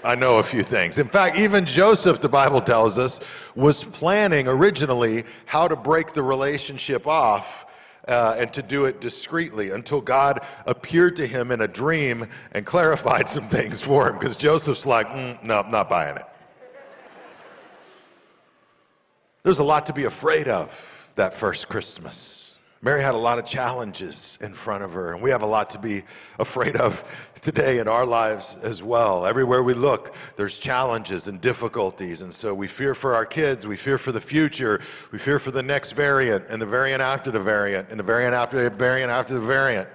I 0.04 0.14
know 0.14 0.38
a 0.38 0.42
few 0.42 0.62
things. 0.62 0.98
In 0.98 1.06
fact, 1.06 1.38
even 1.38 1.64
Joseph, 1.64 2.20
the 2.20 2.28
Bible 2.28 2.60
tells 2.60 2.98
us, 2.98 3.20
was 3.54 3.84
planning 3.84 4.48
originally 4.48 5.24
how 5.46 5.68
to 5.68 5.76
break 5.76 6.12
the 6.12 6.22
relationship 6.22 7.06
off 7.06 7.66
uh, 8.08 8.36
and 8.38 8.52
to 8.52 8.62
do 8.62 8.86
it 8.86 9.00
discreetly 9.00 9.70
until 9.70 10.00
God 10.00 10.40
appeared 10.66 11.14
to 11.16 11.26
him 11.26 11.52
in 11.52 11.60
a 11.60 11.68
dream 11.68 12.26
and 12.52 12.66
clarified 12.66 13.28
some 13.28 13.44
things 13.44 13.80
for 13.80 14.08
him 14.08 14.14
because 14.14 14.36
Joseph's 14.36 14.86
like, 14.86 15.06
mm, 15.06 15.40
no, 15.42 15.60
I'm 15.60 15.70
not 15.70 15.88
buying 15.88 16.16
it. 16.16 16.24
There's 19.44 19.58
a 19.58 19.64
lot 19.64 19.86
to 19.86 19.92
be 19.92 20.04
afraid 20.04 20.48
of 20.48 21.10
that 21.16 21.34
first 21.34 21.68
Christmas. 21.68 22.51
Mary 22.84 23.00
had 23.00 23.14
a 23.14 23.18
lot 23.18 23.38
of 23.38 23.44
challenges 23.44 24.38
in 24.42 24.52
front 24.52 24.82
of 24.82 24.92
her, 24.92 25.12
and 25.12 25.22
we 25.22 25.30
have 25.30 25.42
a 25.42 25.46
lot 25.46 25.70
to 25.70 25.78
be 25.78 26.02
afraid 26.40 26.74
of 26.74 27.30
today 27.40 27.78
in 27.78 27.86
our 27.86 28.04
lives 28.04 28.58
as 28.64 28.82
well. 28.82 29.24
Everywhere 29.24 29.62
we 29.62 29.72
look, 29.72 30.16
there's 30.34 30.58
challenges 30.58 31.28
and 31.28 31.40
difficulties, 31.40 32.22
and 32.22 32.34
so 32.34 32.52
we 32.52 32.66
fear 32.66 32.96
for 32.96 33.14
our 33.14 33.24
kids, 33.24 33.68
we 33.68 33.76
fear 33.76 33.98
for 33.98 34.10
the 34.10 34.20
future, 34.20 34.80
we 35.12 35.18
fear 35.18 35.38
for 35.38 35.52
the 35.52 35.62
next 35.62 35.92
variant, 35.92 36.44
and 36.48 36.60
the 36.60 36.66
variant 36.66 37.00
after 37.00 37.30
the 37.30 37.38
variant, 37.38 37.88
and 37.90 38.00
the 38.00 38.04
variant 38.04 38.34
after 38.34 38.68
the 38.68 38.76
variant 38.76 39.12
after 39.12 39.34
the 39.34 39.40
variant. 39.40 39.88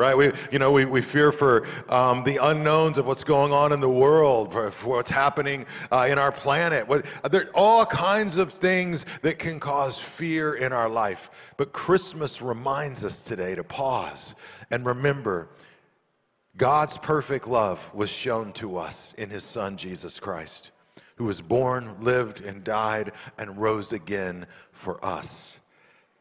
Right? 0.00 0.16
We, 0.16 0.32
you 0.50 0.58
know, 0.58 0.72
we, 0.72 0.86
we 0.86 1.02
fear 1.02 1.30
for 1.30 1.66
um, 1.90 2.24
the 2.24 2.38
unknowns 2.38 2.96
of 2.98 3.06
what's 3.06 3.22
going 3.22 3.52
on 3.52 3.70
in 3.70 3.80
the 3.80 3.88
world, 3.88 4.52
for, 4.52 4.70
for 4.70 4.96
what's 4.96 5.10
happening 5.10 5.66
uh, 5.92 6.08
in 6.10 6.18
our 6.18 6.32
planet. 6.32 6.88
What, 6.88 7.04
there 7.30 7.42
are 7.42 7.50
all 7.54 7.86
kinds 7.86 8.38
of 8.38 8.52
things 8.52 9.04
that 9.20 9.38
can 9.38 9.60
cause 9.60 9.98
fear 9.98 10.54
in 10.54 10.72
our 10.72 10.88
life. 10.88 11.52
But 11.58 11.72
Christmas 11.72 12.40
reminds 12.40 13.04
us 13.04 13.20
today 13.20 13.54
to 13.54 13.62
pause 13.62 14.34
and 14.70 14.86
remember 14.86 15.50
God's 16.56 16.96
perfect 16.96 17.46
love 17.46 17.94
was 17.94 18.10
shown 18.10 18.52
to 18.54 18.76
us 18.76 19.14
in 19.14 19.30
his 19.30 19.44
son, 19.44 19.76
Jesus 19.76 20.18
Christ, 20.18 20.70
who 21.16 21.24
was 21.24 21.40
born, 21.40 21.94
lived, 22.00 22.40
and 22.40 22.64
died, 22.64 23.12
and 23.38 23.56
rose 23.56 23.92
again 23.92 24.46
for 24.72 25.04
us. 25.04 25.60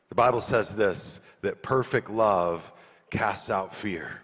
The 0.10 0.16
Bible 0.16 0.40
says 0.40 0.76
this 0.76 1.26
that 1.42 1.64
perfect 1.64 2.10
love 2.10 2.72
casts 3.10 3.50
out 3.50 3.74
fear. 3.74 4.22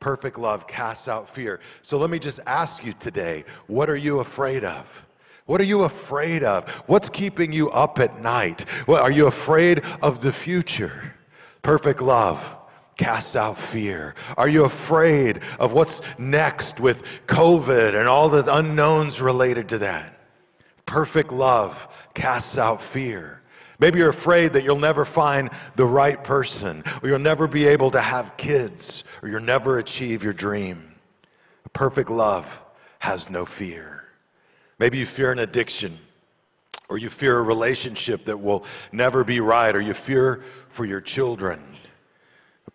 Perfect 0.00 0.38
love 0.38 0.66
casts 0.66 1.08
out 1.08 1.28
fear. 1.28 1.60
So 1.82 1.98
let 1.98 2.10
me 2.10 2.18
just 2.18 2.40
ask 2.46 2.84
you 2.84 2.92
today 2.94 3.44
what 3.66 3.90
are 3.90 3.96
you 3.96 4.20
afraid 4.20 4.64
of? 4.64 5.04
What 5.46 5.60
are 5.60 5.64
you 5.64 5.82
afraid 5.82 6.42
of? 6.42 6.68
What's 6.88 7.08
keeping 7.08 7.52
you 7.52 7.70
up 7.70 8.00
at 8.00 8.20
night? 8.20 8.68
What, 8.86 9.02
are 9.02 9.10
you 9.10 9.26
afraid 9.26 9.82
of 10.02 10.20
the 10.20 10.32
future? 10.32 11.14
Perfect 11.62 12.02
love 12.02 12.56
casts 12.96 13.36
out 13.36 13.56
fear? 13.56 14.14
Are 14.36 14.48
you 14.48 14.64
afraid 14.64 15.40
of 15.60 15.72
what's 15.72 16.18
next 16.18 16.80
with 16.80 17.04
COVID 17.26 17.98
and 17.98 18.08
all 18.08 18.28
the 18.28 18.54
unknowns 18.54 19.20
related 19.20 19.68
to 19.70 19.78
that? 19.78 20.18
Perfect 20.86 21.32
love 21.32 21.88
casts 22.14 22.58
out 22.58 22.80
fear. 22.80 23.35
Maybe 23.78 23.98
you're 23.98 24.08
afraid 24.08 24.54
that 24.54 24.64
you'll 24.64 24.78
never 24.78 25.04
find 25.04 25.50
the 25.76 25.84
right 25.84 26.22
person, 26.22 26.82
or 27.02 27.08
you'll 27.08 27.18
never 27.18 27.46
be 27.46 27.66
able 27.66 27.90
to 27.90 28.00
have 28.00 28.36
kids, 28.36 29.04
or 29.22 29.28
you'll 29.28 29.40
never 29.40 29.78
achieve 29.78 30.24
your 30.24 30.32
dream. 30.32 30.94
Perfect 31.72 32.08
love 32.08 32.62
has 33.00 33.28
no 33.28 33.44
fear. 33.44 34.04
Maybe 34.78 34.98
you 34.98 35.06
fear 35.06 35.32
an 35.32 35.38
addiction, 35.38 35.96
or 36.88 36.98
you 36.98 37.10
fear 37.10 37.38
a 37.38 37.42
relationship 37.42 38.24
that 38.24 38.38
will 38.38 38.64
never 38.92 39.24
be 39.24 39.40
right, 39.40 39.74
or 39.74 39.80
you 39.80 39.94
fear 39.94 40.42
for 40.68 40.84
your 40.84 41.00
children. 41.00 41.62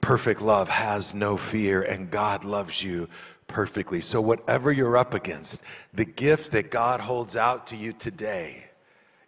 Perfect 0.02 0.42
love 0.42 0.70
has 0.70 1.14
no 1.14 1.38
fear, 1.38 1.84
and 1.84 2.12
God 2.12 2.44
loves 2.44 2.84
you 2.84 3.08
perfectly. 3.48 4.02
So, 4.02 4.20
whatever 4.20 4.72
you're 4.72 4.98
up 4.98 5.14
against, 5.14 5.62
the 5.94 6.06
gift 6.06 6.52
that 6.54 6.72
God 6.72 7.00
holds 7.00 7.36
out 7.36 7.68
to 7.68 7.76
you 7.76 7.94
today 7.94 8.66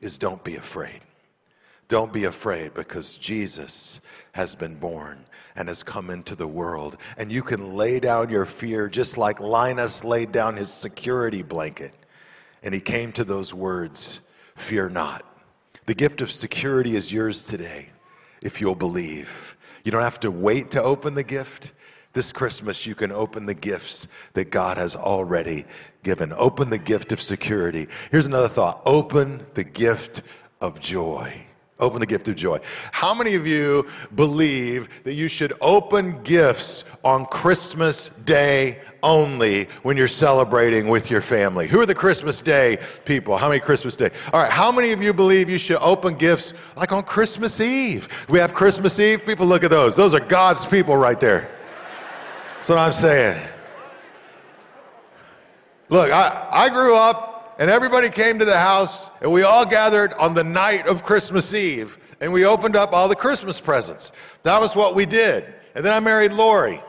is 0.02 0.18
don't 0.18 0.44
be 0.44 0.56
afraid. 0.56 1.02
Don't 1.88 2.14
be 2.14 2.26
afraid 2.26 2.74
because 2.74 3.18
Jesus 3.18 4.02
has 4.34 4.56
been 4.56 4.76
born 4.76 5.26
and 5.56 5.68
has 5.68 5.84
come 5.84 6.10
into 6.10 6.36
the 6.36 6.48
world. 6.48 6.98
And 7.18 7.32
you 7.32 7.42
can 7.42 7.76
lay 7.76 8.00
down 8.00 8.30
your 8.30 8.46
fear 8.46 8.90
just 8.90 9.18
like 9.18 9.40
Linus 9.40 10.04
laid 10.04 10.32
down 10.32 10.58
his 10.58 10.72
security 10.72 11.44
blanket. 11.44 11.94
And 12.64 12.74
he 12.74 12.82
came 12.82 13.12
to 13.14 13.24
those 13.24 13.54
words 13.54 14.30
Fear 14.56 14.90
not. 14.90 15.26
The 15.86 15.96
gift 15.96 16.22
of 16.22 16.32
security 16.32 16.96
is 16.96 17.12
yours 17.12 17.48
today 17.48 17.90
if 18.42 18.62
you'll 18.62 18.76
believe. 18.76 19.58
You 19.84 19.92
don't 19.92 20.04
have 20.04 20.20
to 20.22 20.32
wait 20.32 20.72
to 20.72 20.84
open 20.84 21.16
the 21.16 21.24
gift. 21.24 21.72
This 22.14 22.32
Christmas, 22.32 22.86
you 22.86 22.94
can 22.94 23.12
open 23.12 23.46
the 23.46 23.56
gifts 23.56 24.08
that 24.34 24.52
God 24.52 24.78
has 24.78 24.96
already 24.96 25.66
given. 26.04 26.32
Open 26.34 26.70
the 26.70 26.78
gift 26.78 27.12
of 27.12 27.22
security. 27.22 27.88
Here's 28.12 28.28
another 28.28 28.48
thought 28.48 28.82
open 28.86 29.46
the 29.56 29.64
gift 29.64 30.22
of 30.62 30.80
joy. 30.80 31.34
Open 31.84 32.00
the 32.00 32.06
gift 32.06 32.30
of 32.30 32.38
joy. 32.38 32.60
How 32.94 33.14
many 33.14 33.36
of 33.36 33.46
you 33.46 33.86
believe 34.16 35.04
that 35.04 35.14
you 35.14 35.28
should 35.28 35.52
open 35.60 36.24
gifts 36.24 36.90
on 37.04 37.26
Christmas 37.26 38.08
Day 38.08 38.80
only 39.04 39.66
when 39.84 39.98
you're 39.98 40.08
celebrating 40.08 40.88
with 40.88 41.12
your 41.12 41.20
family? 41.20 41.68
Who 41.68 41.82
are 41.82 41.86
the 41.86 41.94
Christmas 41.94 42.42
Day 42.42 42.78
people? 43.04 43.38
How 43.38 43.50
many 43.50 43.60
Christmas 43.60 43.98
Day? 43.98 44.12
All 44.32 44.42
right, 44.42 44.50
how 44.50 44.72
many 44.72 44.94
of 44.94 45.04
you 45.04 45.14
believe 45.14 45.50
you 45.50 45.58
should 45.58 45.78
open 45.82 46.14
gifts 46.14 46.54
like 46.78 46.94
on 46.94 47.04
Christmas 47.04 47.60
Eve? 47.60 48.08
We 48.30 48.40
have 48.40 48.54
Christmas 48.54 48.98
Eve. 49.00 49.26
People, 49.26 49.46
look 49.46 49.66
at 49.66 49.70
those. 49.70 49.98
Those 49.98 50.14
are 50.14 50.22
God's 50.22 50.66
people 50.66 50.96
right 50.96 51.20
there. 51.20 51.50
That's 52.56 52.70
what 52.70 52.78
I'm 52.78 52.94
saying. 52.94 53.46
Look, 55.90 56.12
I, 56.12 56.48
I 56.50 56.70
grew 56.70 56.96
up 56.96 57.33
and 57.64 57.72
everybody 57.72 58.10
came 58.10 58.40
to 58.40 58.44
the 58.44 58.60
house, 58.60 59.10
and 59.22 59.32
we 59.32 59.44
all 59.44 59.66
gathered 59.66 60.12
on 60.16 60.34
the 60.34 60.44
night 60.44 60.86
of 60.86 61.02
Christmas 61.02 61.54
Eve, 61.54 61.98
and 62.20 62.34
we 62.34 62.44
opened 62.44 62.76
up 62.76 62.92
all 62.92 63.08
the 63.08 63.16
Christmas 63.16 63.58
presents. 63.58 64.12
That 64.44 64.60
was 64.60 64.76
what 64.76 64.96
we 64.96 65.06
did. 65.06 65.46
And 65.74 65.86
then 65.86 65.94
I 65.94 66.02
married 66.02 66.34
Lori. 66.34 66.82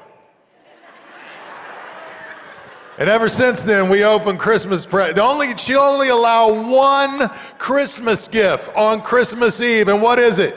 And 2.99 3.09
ever 3.09 3.29
since 3.29 3.63
then, 3.63 3.89
we 3.89 4.03
open 4.03 4.37
Christmas 4.37 4.85
presents. 4.85 5.21
Only 5.21 5.57
she 5.59 5.77
only 5.77 6.09
allow 6.09 6.69
one 6.69 7.29
Christmas 7.57 8.27
gift 8.27 8.69
on 8.75 9.01
Christmas 9.01 9.61
Eve, 9.61 9.87
and 9.87 10.03
what 10.03 10.19
is 10.19 10.41
it? 10.41 10.57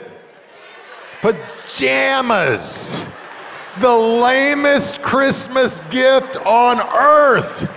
Pajamas. 1.22 3.08
The 3.78 3.94
lamest 3.96 5.00
Christmas 5.00 5.86
gift 5.90 6.34
on 6.44 6.80
earth. 6.80 7.72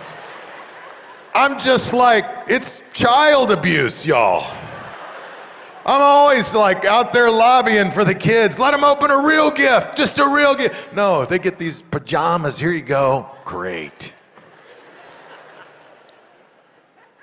I'm 1.33 1.59
just 1.59 1.93
like, 1.93 2.25
it's 2.47 2.91
child 2.91 3.51
abuse, 3.51 4.05
y'all. 4.05 4.45
I'm 5.85 6.01
always 6.01 6.53
like 6.53 6.85
out 6.85 7.11
there 7.11 7.31
lobbying 7.31 7.89
for 7.89 8.03
the 8.03 8.13
kids. 8.13 8.59
Let 8.59 8.71
them 8.71 8.83
open 8.83 9.09
a 9.09 9.25
real 9.25 9.49
gift, 9.49 9.97
just 9.97 10.19
a 10.19 10.25
real 10.27 10.55
gift. 10.55 10.93
No, 10.93 11.25
they 11.25 11.39
get 11.39 11.57
these 11.57 11.81
pajamas, 11.81 12.59
here 12.59 12.71
you 12.71 12.83
go. 12.83 13.29
Great. 13.45 14.10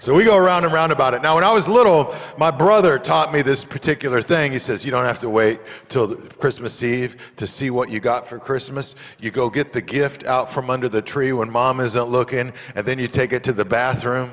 So 0.00 0.14
we 0.14 0.24
go 0.24 0.36
around 0.36 0.64
and 0.64 0.72
round 0.72 0.92
about 0.92 1.14
it. 1.14 1.22
Now, 1.22 1.34
when 1.34 1.42
I 1.42 1.52
was 1.52 1.66
little, 1.66 2.14
my 2.36 2.52
brother 2.52 3.00
taught 3.00 3.32
me 3.32 3.42
this 3.42 3.64
particular 3.64 4.22
thing. 4.22 4.52
He 4.52 4.60
says, 4.60 4.84
You 4.84 4.92
don't 4.92 5.04
have 5.04 5.18
to 5.20 5.28
wait 5.28 5.58
till 5.88 6.14
Christmas 6.14 6.80
Eve 6.84 7.32
to 7.34 7.48
see 7.48 7.70
what 7.70 7.90
you 7.90 7.98
got 7.98 8.24
for 8.24 8.38
Christmas. 8.38 8.94
You 9.18 9.32
go 9.32 9.50
get 9.50 9.72
the 9.72 9.80
gift 9.80 10.24
out 10.24 10.52
from 10.52 10.70
under 10.70 10.88
the 10.88 11.02
tree 11.02 11.32
when 11.32 11.50
mom 11.50 11.80
isn't 11.80 12.04
looking, 12.04 12.52
and 12.76 12.86
then 12.86 13.00
you 13.00 13.08
take 13.08 13.32
it 13.32 13.42
to 13.44 13.52
the 13.52 13.64
bathroom. 13.64 14.30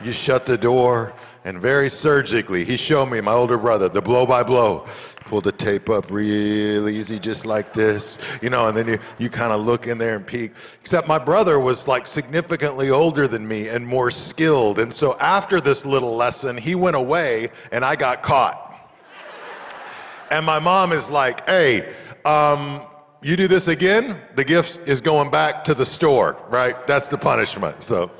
You 0.00 0.12
shut 0.12 0.46
the 0.46 0.56
door, 0.56 1.12
and 1.44 1.60
very 1.60 1.88
surgically, 1.88 2.64
he 2.64 2.76
showed 2.76 3.06
me, 3.06 3.20
my 3.20 3.32
older 3.32 3.58
brother, 3.58 3.88
the 3.88 4.02
blow 4.02 4.26
by 4.26 4.44
blow 4.44 4.86
pull 5.26 5.40
the 5.40 5.52
tape 5.52 5.90
up 5.90 6.10
real 6.10 6.88
easy, 6.88 7.18
just 7.18 7.44
like 7.44 7.72
this, 7.72 8.18
you 8.40 8.48
know, 8.48 8.68
and 8.68 8.76
then 8.76 8.88
you, 8.88 8.98
you 9.18 9.28
kind 9.28 9.52
of 9.52 9.60
look 9.60 9.86
in 9.86 9.98
there 9.98 10.16
and 10.16 10.26
peek. 10.26 10.52
Except 10.80 11.06
my 11.06 11.18
brother 11.18 11.58
was 11.60 11.86
like 11.88 12.06
significantly 12.06 12.90
older 12.90 13.28
than 13.28 13.46
me 13.46 13.68
and 13.68 13.86
more 13.86 14.10
skilled. 14.10 14.78
And 14.78 14.92
so 14.92 15.18
after 15.18 15.60
this 15.60 15.84
little 15.84 16.16
lesson, 16.16 16.56
he 16.56 16.74
went 16.74 16.96
away 16.96 17.48
and 17.72 17.84
I 17.84 17.96
got 17.96 18.22
caught. 18.22 18.62
And 20.30 20.44
my 20.46 20.58
mom 20.58 20.92
is 20.92 21.10
like, 21.10 21.46
hey, 21.46 21.92
um, 22.24 22.80
you 23.22 23.36
do 23.36 23.48
this 23.48 23.68
again, 23.68 24.16
the 24.34 24.44
gift 24.44 24.88
is 24.88 25.00
going 25.00 25.30
back 25.30 25.64
to 25.64 25.74
the 25.74 25.86
store, 25.86 26.38
right? 26.48 26.74
That's 26.86 27.08
the 27.08 27.18
punishment. 27.18 27.82
So, 27.82 28.10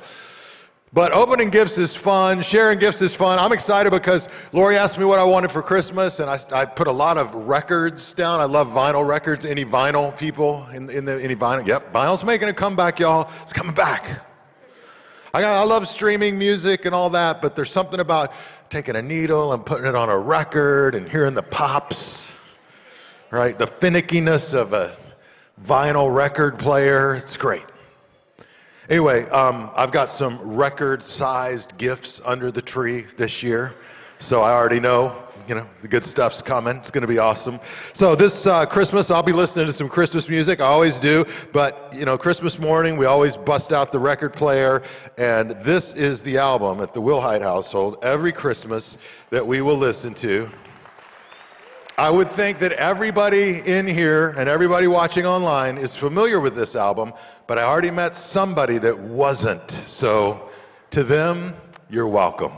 but 0.97 1.11
opening 1.11 1.51
gifts 1.51 1.77
is 1.77 1.95
fun. 1.95 2.41
Sharing 2.41 2.79
gifts 2.79 3.03
is 3.03 3.13
fun. 3.13 3.37
I'm 3.37 3.51
excited 3.51 3.91
because 3.91 4.29
Lori 4.51 4.77
asked 4.77 4.97
me 4.97 5.05
what 5.05 5.19
I 5.19 5.23
wanted 5.23 5.51
for 5.51 5.61
Christmas, 5.61 6.19
and 6.19 6.27
I, 6.27 6.39
I 6.51 6.65
put 6.65 6.87
a 6.87 6.91
lot 6.91 7.19
of 7.19 7.35
records 7.35 8.15
down. 8.15 8.39
I 8.39 8.45
love 8.45 8.69
vinyl 8.69 9.07
records. 9.07 9.45
Any 9.45 9.63
vinyl 9.63 10.17
people 10.17 10.67
in, 10.73 10.89
in 10.89 11.05
the 11.05 11.23
any 11.23 11.35
vinyl? 11.35 11.67
Yep, 11.67 11.93
vinyl's 11.93 12.23
making 12.23 12.49
a 12.49 12.53
comeback, 12.53 12.99
y'all. 12.99 13.29
It's 13.43 13.53
coming 13.53 13.75
back. 13.75 14.23
I, 15.35 15.41
got, 15.41 15.61
I 15.61 15.63
love 15.65 15.87
streaming 15.87 16.39
music 16.39 16.85
and 16.85 16.95
all 16.95 17.11
that, 17.11 17.43
but 17.43 17.55
there's 17.55 17.69
something 17.69 17.99
about 17.99 18.31
taking 18.71 18.95
a 18.95 19.01
needle 19.03 19.53
and 19.53 19.63
putting 19.63 19.85
it 19.85 19.93
on 19.93 20.09
a 20.09 20.17
record 20.17 20.95
and 20.95 21.07
hearing 21.07 21.35
the 21.35 21.43
pops, 21.43 22.35
right? 23.29 23.55
The 23.55 23.67
finickiness 23.67 24.55
of 24.55 24.73
a 24.73 24.97
vinyl 25.63 26.11
record 26.11 26.57
player. 26.57 27.13
It's 27.13 27.37
great. 27.37 27.65
Anyway, 28.89 29.27
um, 29.31 29.69
I've 29.75 29.91
got 29.91 30.07
some 30.07 30.39
record 30.41 31.03
sized 31.03 31.77
gifts 31.77 32.21
under 32.25 32.51
the 32.51 32.61
tree 32.61 33.01
this 33.17 33.43
year. 33.43 33.75
So 34.19 34.41
I 34.41 34.53
already 34.53 34.79
know, 34.79 35.23
you 35.45 35.55
know, 35.55 35.67
the 35.81 35.89
good 35.89 36.05
stuff's 36.05 36.41
coming. 36.41 36.77
It's 36.77 36.89
going 36.89 37.01
to 37.01 37.07
be 37.07 37.19
awesome. 37.19 37.59
So 37.91 38.15
this 38.15 38.47
uh, 38.47 38.65
Christmas, 38.65 39.11
I'll 39.11 39.21
be 39.21 39.33
listening 39.33 39.67
to 39.67 39.73
some 39.73 39.89
Christmas 39.89 40.29
music. 40.29 40.61
I 40.61 40.67
always 40.67 40.99
do. 40.99 41.25
But, 41.51 41.91
you 41.93 42.05
know, 42.05 42.17
Christmas 42.17 42.59
morning, 42.59 42.95
we 42.95 43.05
always 43.05 43.35
bust 43.35 43.73
out 43.73 43.91
the 43.91 43.99
record 43.99 44.31
player. 44.31 44.81
And 45.17 45.51
this 45.51 45.93
is 45.93 46.21
the 46.21 46.37
album 46.37 46.79
at 46.79 46.93
the 46.93 47.01
Wilhite 47.01 47.41
household 47.41 47.97
every 48.03 48.31
Christmas 48.31 48.99
that 49.31 49.45
we 49.45 49.61
will 49.61 49.77
listen 49.77 50.13
to. 50.13 50.49
I 51.99 52.11
would 52.11 52.29
think 52.29 52.59
that 52.59 52.73
everybody 52.73 53.59
in 53.65 53.87
here 53.87 54.35
and 54.37 54.47
everybody 54.47 54.85
watching 54.85 55.25
online 55.25 55.79
is 55.79 55.95
familiar 55.95 56.39
with 56.39 56.55
this 56.55 56.75
album, 56.75 57.11
but 57.47 57.57
I 57.57 57.63
already 57.63 57.91
met 57.91 58.13
somebody 58.13 58.77
that 58.79 58.97
wasn't. 58.97 59.71
So 59.71 60.49
to 60.91 61.03
them, 61.03 61.53
you're 61.89 62.07
welcome. 62.07 62.51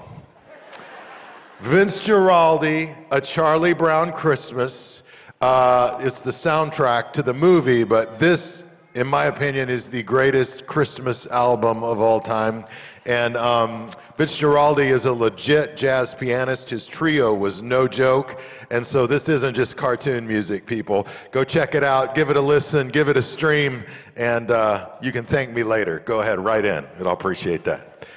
Vince 1.60 2.00
Guaraldi, 2.00 2.96
A 3.12 3.22
Charlie 3.22 3.74
Brown 3.74 4.12
Christmas. 4.12 5.04
Uh, 5.42 6.00
it's 6.02 6.22
the 6.22 6.32
soundtrack 6.32 7.14
to 7.14 7.22
the 7.22 7.34
movie, 7.34 7.84
but 7.84 8.18
this, 8.18 8.84
in 8.96 9.08
my 9.08 9.26
opinion, 9.26 9.70
is 9.70 9.88
the 9.88 10.02
greatest 10.04 10.66
Christmas 10.66 11.28
album 11.28 11.84
of 11.84 12.00
all 12.00 12.20
time. 12.20 12.66
And 13.06 13.38
um, 13.38 13.90
Vince 14.18 14.40
Guaraldi 14.40 14.90
is 14.90 15.06
a 15.06 15.14
legit 15.14 15.78
jazz 15.78 16.14
pianist. 16.14 16.70
His 16.70 16.86
trio 16.86 17.34
was 17.34 17.62
no 17.62 17.88
joke. 17.88 18.40
And 18.72 18.86
so 18.86 19.08
this 19.08 19.30
isn't 19.30 19.56
just 19.56 19.78
cartoon 19.78 20.28
music, 20.28 20.66
people. 20.66 21.08
Go 21.32 21.44
check 21.44 21.74
it 21.74 21.84
out, 21.84 22.14
give 22.14 22.30
it 22.30 22.38
a 22.38 22.42
listen, 22.42 22.90
give 22.90 23.10
it 23.10 23.18
a 23.18 23.22
stream, 23.22 23.84
and 24.16 24.52
uh, 24.52 24.90
you 25.02 25.12
can 25.12 25.24
thank 25.24 25.52
me 25.52 25.64
later. 25.64 26.00
Go 26.02 26.20
ahead, 26.20 26.40
write 26.40 26.66
in, 26.66 26.86
and 26.98 27.08
I'll 27.08 27.14
appreciate 27.14 27.64
that. 27.64 28.08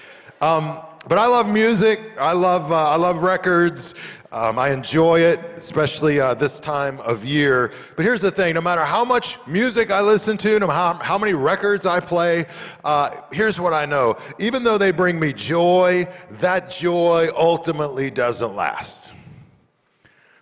Um, 0.41 0.79
but 1.09 1.19
I 1.19 1.27
love 1.27 1.51
music. 1.51 2.01
I 2.19 2.33
love, 2.33 2.71
uh, 2.71 2.91
I 2.91 2.97
love 2.97 3.23
records. 3.23 3.95
Um, 4.31 4.59
I 4.59 4.71
enjoy 4.71 5.21
it, 5.21 5.41
especially 5.57 6.19
uh, 6.19 6.33
this 6.33 6.59
time 6.59 7.01
of 7.01 7.25
year. 7.25 7.73
But 7.97 8.05
here's 8.05 8.23
the 8.23 8.31
thing 8.31 8.55
no 8.55 8.63
matter 8.63 8.83
how 8.83 9.05
much 9.05 9.37
music 9.47 9.91
I 9.91 10.01
listen 10.01 10.39
to, 10.39 10.59
no 10.59 10.69
matter 10.69 10.99
how, 10.99 11.05
how 11.05 11.19
many 11.19 11.35
records 11.35 11.85
I 11.85 12.01
play, 12.01 12.47
uh, 12.85 13.11
here's 13.31 13.61
what 13.61 13.75
I 13.75 13.85
know. 13.85 14.17
Even 14.39 14.63
though 14.63 14.79
they 14.79 14.91
bring 14.91 15.21
me 15.21 15.33
joy, 15.33 16.07
that 16.31 16.71
joy 16.71 17.29
ultimately 17.37 18.11
doesn't 18.11 18.55
last. 18.55 19.11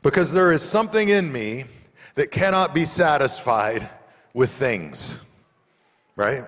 Because 0.02 0.32
there 0.32 0.52
is 0.52 0.62
something 0.62 1.08
in 1.08 1.32
me 1.32 1.64
that 2.14 2.30
cannot 2.30 2.74
be 2.74 2.84
satisfied 2.84 3.88
with 4.34 4.50
things, 4.50 5.24
right? 6.16 6.44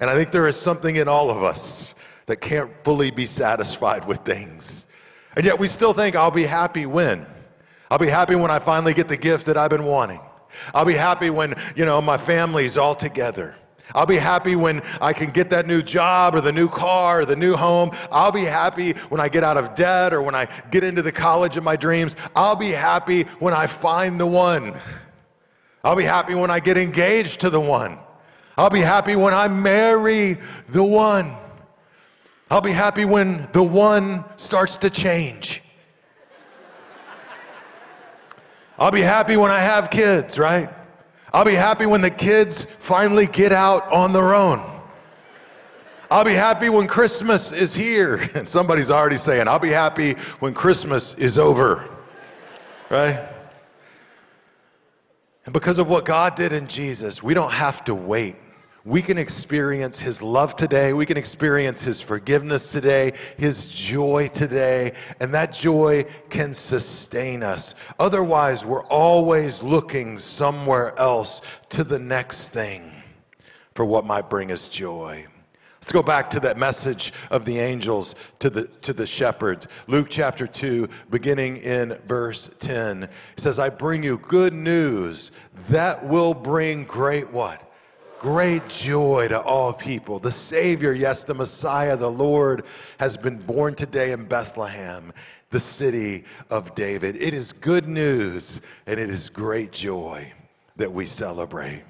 And 0.00 0.10
I 0.10 0.14
think 0.14 0.32
there 0.32 0.48
is 0.48 0.56
something 0.56 0.96
in 0.96 1.08
all 1.08 1.30
of 1.30 1.42
us 1.44 1.93
that 2.26 2.40
can't 2.40 2.70
fully 2.82 3.10
be 3.10 3.26
satisfied 3.26 4.06
with 4.06 4.20
things. 4.20 4.86
And 5.36 5.44
yet 5.44 5.58
we 5.58 5.68
still 5.68 5.92
think 5.92 6.16
I'll 6.16 6.30
be 6.30 6.44
happy 6.44 6.86
when? 6.86 7.26
I'll 7.90 7.98
be 7.98 8.08
happy 8.08 8.34
when 8.34 8.50
I 8.50 8.58
finally 8.58 8.94
get 8.94 9.08
the 9.08 9.16
gift 9.16 9.46
that 9.46 9.56
I've 9.56 9.70
been 9.70 9.84
wanting. 9.84 10.20
I'll 10.72 10.84
be 10.84 10.94
happy 10.94 11.30
when, 11.30 11.54
you 11.76 11.84
know, 11.84 12.00
my 12.00 12.16
family's 12.16 12.76
all 12.76 12.94
together. 12.94 13.54
I'll 13.94 14.06
be 14.06 14.16
happy 14.16 14.56
when 14.56 14.82
I 15.00 15.12
can 15.12 15.30
get 15.30 15.50
that 15.50 15.66
new 15.66 15.82
job 15.82 16.34
or 16.34 16.40
the 16.40 16.52
new 16.52 16.68
car 16.68 17.20
or 17.20 17.24
the 17.24 17.36
new 17.36 17.54
home. 17.54 17.90
I'll 18.10 18.32
be 18.32 18.44
happy 18.44 18.92
when 18.92 19.20
I 19.20 19.28
get 19.28 19.44
out 19.44 19.56
of 19.56 19.74
debt 19.74 20.12
or 20.12 20.22
when 20.22 20.34
I 20.34 20.48
get 20.70 20.84
into 20.84 21.02
the 21.02 21.12
college 21.12 21.56
of 21.56 21.64
my 21.64 21.76
dreams. 21.76 22.16
I'll 22.34 22.56
be 22.56 22.70
happy 22.70 23.24
when 23.40 23.52
I 23.52 23.66
find 23.66 24.18
the 24.18 24.26
one. 24.26 24.74
I'll 25.82 25.96
be 25.96 26.04
happy 26.04 26.34
when 26.34 26.50
I 26.50 26.60
get 26.60 26.78
engaged 26.78 27.40
to 27.42 27.50
the 27.50 27.60
one. 27.60 27.98
I'll 28.56 28.70
be 28.70 28.80
happy 28.80 29.16
when 29.16 29.34
I 29.34 29.48
marry 29.48 30.36
the 30.68 30.84
one. 30.84 31.36
I'll 32.50 32.60
be 32.60 32.72
happy 32.72 33.04
when 33.04 33.48
the 33.52 33.62
one 33.62 34.24
starts 34.36 34.76
to 34.78 34.90
change. 34.90 35.62
I'll 38.78 38.90
be 38.90 39.00
happy 39.00 39.36
when 39.36 39.50
I 39.50 39.60
have 39.60 39.90
kids, 39.90 40.38
right? 40.38 40.68
I'll 41.32 41.44
be 41.44 41.54
happy 41.54 41.86
when 41.86 42.00
the 42.00 42.10
kids 42.10 42.62
finally 42.62 43.26
get 43.26 43.52
out 43.52 43.90
on 43.90 44.12
their 44.12 44.34
own. 44.34 44.60
I'll 46.10 46.24
be 46.24 46.34
happy 46.34 46.68
when 46.68 46.86
Christmas 46.86 47.52
is 47.52 47.74
here. 47.74 48.28
And 48.34 48.48
somebody's 48.48 48.90
already 48.90 49.16
saying, 49.16 49.48
I'll 49.48 49.58
be 49.58 49.70
happy 49.70 50.14
when 50.40 50.54
Christmas 50.54 51.16
is 51.18 51.38
over, 51.38 51.88
right? 52.90 53.26
And 55.46 55.52
because 55.52 55.78
of 55.78 55.88
what 55.88 56.04
God 56.04 56.36
did 56.36 56.52
in 56.52 56.66
Jesus, 56.66 57.22
we 57.22 57.32
don't 57.32 57.52
have 57.52 57.84
to 57.86 57.94
wait 57.94 58.36
we 58.84 59.00
can 59.00 59.16
experience 59.16 59.98
His 59.98 60.22
love 60.22 60.56
today. 60.56 60.92
We 60.92 61.06
can 61.06 61.16
experience 61.16 61.82
His 61.82 62.00
forgiveness 62.00 62.70
today, 62.70 63.12
His 63.38 63.66
joy 63.66 64.28
today, 64.28 64.92
and 65.20 65.32
that 65.32 65.52
joy 65.54 66.04
can 66.28 66.52
sustain 66.52 67.42
us. 67.42 67.76
Otherwise, 67.98 68.64
we're 68.64 68.84
always 68.84 69.62
looking 69.62 70.18
somewhere 70.18 70.98
else 70.98 71.40
to 71.70 71.82
the 71.82 71.98
next 71.98 72.48
thing 72.50 72.92
for 73.74 73.84
what 73.84 74.04
might 74.04 74.28
bring 74.28 74.52
us 74.52 74.68
joy. 74.68 75.26
Let's 75.80 75.92
go 75.92 76.02
back 76.02 76.30
to 76.30 76.40
that 76.40 76.56
message 76.56 77.12
of 77.30 77.44
the 77.44 77.58
angels 77.58 78.14
to 78.38 78.48
the, 78.48 78.64
to 78.82 78.94
the 78.94 79.06
shepherds. 79.06 79.66
Luke 79.86 80.06
chapter 80.08 80.46
2, 80.46 80.88
beginning 81.10 81.58
in 81.58 81.98
verse 82.06 82.54
10, 82.58 83.08
says, 83.36 83.58
I 83.58 83.68
bring 83.68 84.02
you 84.02 84.16
good 84.18 84.54
news 84.54 85.30
that 85.68 86.02
will 86.06 86.32
bring 86.32 86.84
great 86.84 87.30
what? 87.30 87.63
Great 88.24 88.66
joy 88.70 89.28
to 89.28 89.38
all 89.38 89.70
people. 89.70 90.18
The 90.18 90.32
Savior, 90.32 90.94
yes, 90.94 91.24
the 91.24 91.34
Messiah, 91.34 91.94
the 91.94 92.10
Lord, 92.10 92.64
has 92.98 93.18
been 93.18 93.36
born 93.36 93.74
today 93.74 94.12
in 94.12 94.24
Bethlehem, 94.24 95.12
the 95.50 95.60
city 95.60 96.24
of 96.48 96.74
David. 96.74 97.16
It 97.16 97.34
is 97.34 97.52
good 97.52 97.86
news 97.86 98.62
and 98.86 98.98
it 98.98 99.10
is 99.10 99.28
great 99.28 99.72
joy 99.72 100.26
that 100.76 100.90
we 100.90 101.04
celebrate. 101.04 101.82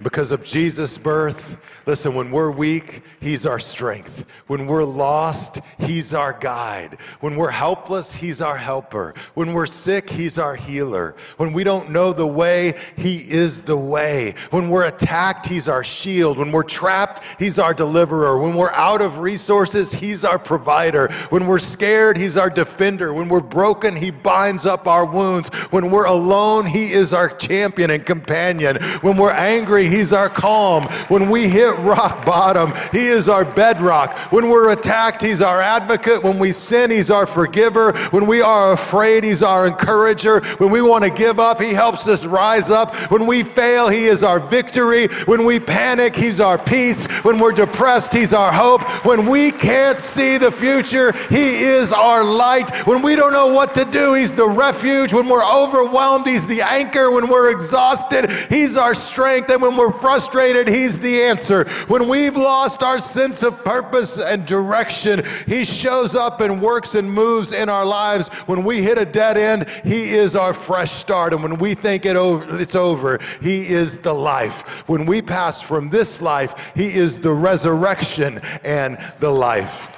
Because 0.00 0.30
of 0.30 0.44
Jesus' 0.44 0.96
birth, 0.96 1.58
listen, 1.84 2.14
when 2.14 2.30
we're 2.30 2.52
weak, 2.52 3.02
He's 3.20 3.44
our 3.44 3.58
strength. 3.58 4.26
When 4.46 4.68
we're 4.68 4.84
lost, 4.84 5.58
He's 5.80 6.14
our 6.14 6.34
guide. 6.34 6.98
When 7.18 7.34
we're 7.34 7.50
helpless, 7.50 8.14
He's 8.14 8.40
our 8.40 8.56
helper. 8.56 9.12
When 9.34 9.52
we're 9.52 9.66
sick, 9.66 10.08
He's 10.08 10.38
our 10.38 10.54
healer. 10.54 11.16
When 11.38 11.52
we 11.52 11.64
don't 11.64 11.90
know 11.90 12.12
the 12.12 12.28
way, 12.28 12.74
He 12.96 13.28
is 13.28 13.62
the 13.62 13.76
way. 13.76 14.34
When 14.50 14.70
we're 14.70 14.86
attacked, 14.86 15.46
He's 15.46 15.68
our 15.68 15.82
shield. 15.82 16.38
When 16.38 16.52
we're 16.52 16.62
trapped, 16.62 17.20
He's 17.40 17.58
our 17.58 17.74
deliverer. 17.74 18.40
When 18.40 18.54
we're 18.54 18.70
out 18.70 19.02
of 19.02 19.18
resources, 19.18 19.90
He's 19.90 20.24
our 20.24 20.38
provider. 20.38 21.08
When 21.30 21.44
we're 21.44 21.58
scared, 21.58 22.16
He's 22.16 22.36
our 22.36 22.50
defender. 22.50 23.12
When 23.12 23.26
we're 23.26 23.40
broken, 23.40 23.96
He 23.96 24.12
binds 24.12 24.64
up 24.64 24.86
our 24.86 25.04
wounds. 25.04 25.52
When 25.72 25.90
we're 25.90 26.06
alone, 26.06 26.66
He 26.66 26.92
is 26.92 27.12
our 27.12 27.28
champion 27.28 27.90
and 27.90 28.06
companion. 28.06 28.76
When 29.00 29.16
we're 29.16 29.32
angry, 29.32 29.87
He's 29.88 30.12
our 30.12 30.28
calm. 30.28 30.84
When 31.08 31.30
we 31.30 31.48
hit 31.48 31.76
rock 31.78 32.24
bottom, 32.26 32.72
He 32.92 33.08
is 33.08 33.28
our 33.28 33.44
bedrock. 33.44 34.16
When 34.32 34.48
we're 34.48 34.72
attacked, 34.72 35.22
He's 35.22 35.40
our 35.40 35.60
advocate. 35.60 36.22
When 36.22 36.38
we 36.38 36.52
sin, 36.52 36.90
He's 36.90 37.10
our 37.10 37.26
forgiver. 37.26 37.92
When 38.10 38.26
we 38.26 38.40
are 38.42 38.72
afraid, 38.72 39.24
He's 39.24 39.42
our 39.42 39.66
encourager. 39.66 40.40
When 40.58 40.70
we 40.70 40.82
want 40.82 41.04
to 41.04 41.10
give 41.10 41.40
up, 41.40 41.60
He 41.60 41.72
helps 41.72 42.06
us 42.08 42.24
rise 42.24 42.70
up. 42.70 42.94
When 43.10 43.26
we 43.26 43.42
fail, 43.42 43.88
He 43.88 44.06
is 44.06 44.22
our 44.22 44.40
victory. 44.40 45.08
When 45.26 45.44
we 45.44 45.58
panic, 45.60 46.14
He's 46.14 46.40
our 46.40 46.58
peace. 46.58 47.06
When 47.24 47.38
we're 47.38 47.52
depressed, 47.52 48.12
He's 48.12 48.32
our 48.32 48.52
hope. 48.52 48.82
When 49.04 49.26
we 49.26 49.50
can't 49.50 50.00
see 50.00 50.38
the 50.38 50.52
future, 50.52 51.12
He 51.28 51.62
is 51.62 51.92
our 51.92 52.22
light. 52.24 52.70
When 52.86 53.02
we 53.02 53.16
don't 53.16 53.32
know 53.32 53.48
what 53.48 53.74
to 53.74 53.84
do, 53.84 54.14
He's 54.14 54.32
the 54.32 54.48
refuge. 54.48 55.12
When 55.12 55.28
we're 55.28 55.44
overwhelmed, 55.44 56.26
He's 56.26 56.46
the 56.46 56.62
anchor. 56.62 57.10
When 57.10 57.28
we're 57.28 57.50
exhausted, 57.50 58.30
He's 58.48 58.76
our 58.76 58.94
strength. 58.94 59.50
And 59.50 59.62
when 59.62 59.76
we're 59.78 59.92
frustrated, 59.92 60.68
He's 60.68 60.98
the 60.98 61.22
answer. 61.22 61.64
When 61.86 62.08
we've 62.08 62.36
lost 62.36 62.82
our 62.82 62.98
sense 62.98 63.42
of 63.42 63.64
purpose 63.64 64.18
and 64.18 64.44
direction, 64.44 65.24
He 65.46 65.64
shows 65.64 66.14
up 66.14 66.40
and 66.40 66.60
works 66.60 66.96
and 66.96 67.10
moves 67.10 67.52
in 67.52 67.68
our 67.68 67.86
lives. 67.86 68.28
When 68.46 68.64
we 68.64 68.82
hit 68.82 68.98
a 68.98 69.06
dead 69.06 69.38
end, 69.38 69.68
He 69.84 70.10
is 70.10 70.36
our 70.36 70.52
fresh 70.52 70.90
start. 70.90 71.32
And 71.32 71.42
when 71.42 71.56
we 71.58 71.74
think 71.74 72.04
it 72.04 72.16
over, 72.16 72.60
it's 72.60 72.74
over, 72.74 73.18
He 73.40 73.68
is 73.68 73.98
the 73.98 74.12
life. 74.12 74.86
When 74.88 75.06
we 75.06 75.22
pass 75.22 75.62
from 75.62 75.88
this 75.88 76.20
life, 76.20 76.72
He 76.74 76.88
is 76.88 77.18
the 77.18 77.32
resurrection 77.32 78.40
and 78.64 78.98
the 79.20 79.30
life. 79.30 79.94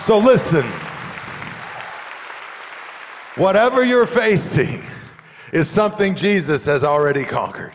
So 0.00 0.18
listen, 0.18 0.64
whatever 3.36 3.84
you're 3.84 4.06
facing, 4.06 4.82
is 5.52 5.68
something 5.68 6.14
Jesus 6.14 6.64
has 6.66 6.84
already 6.84 7.24
conquered. 7.24 7.72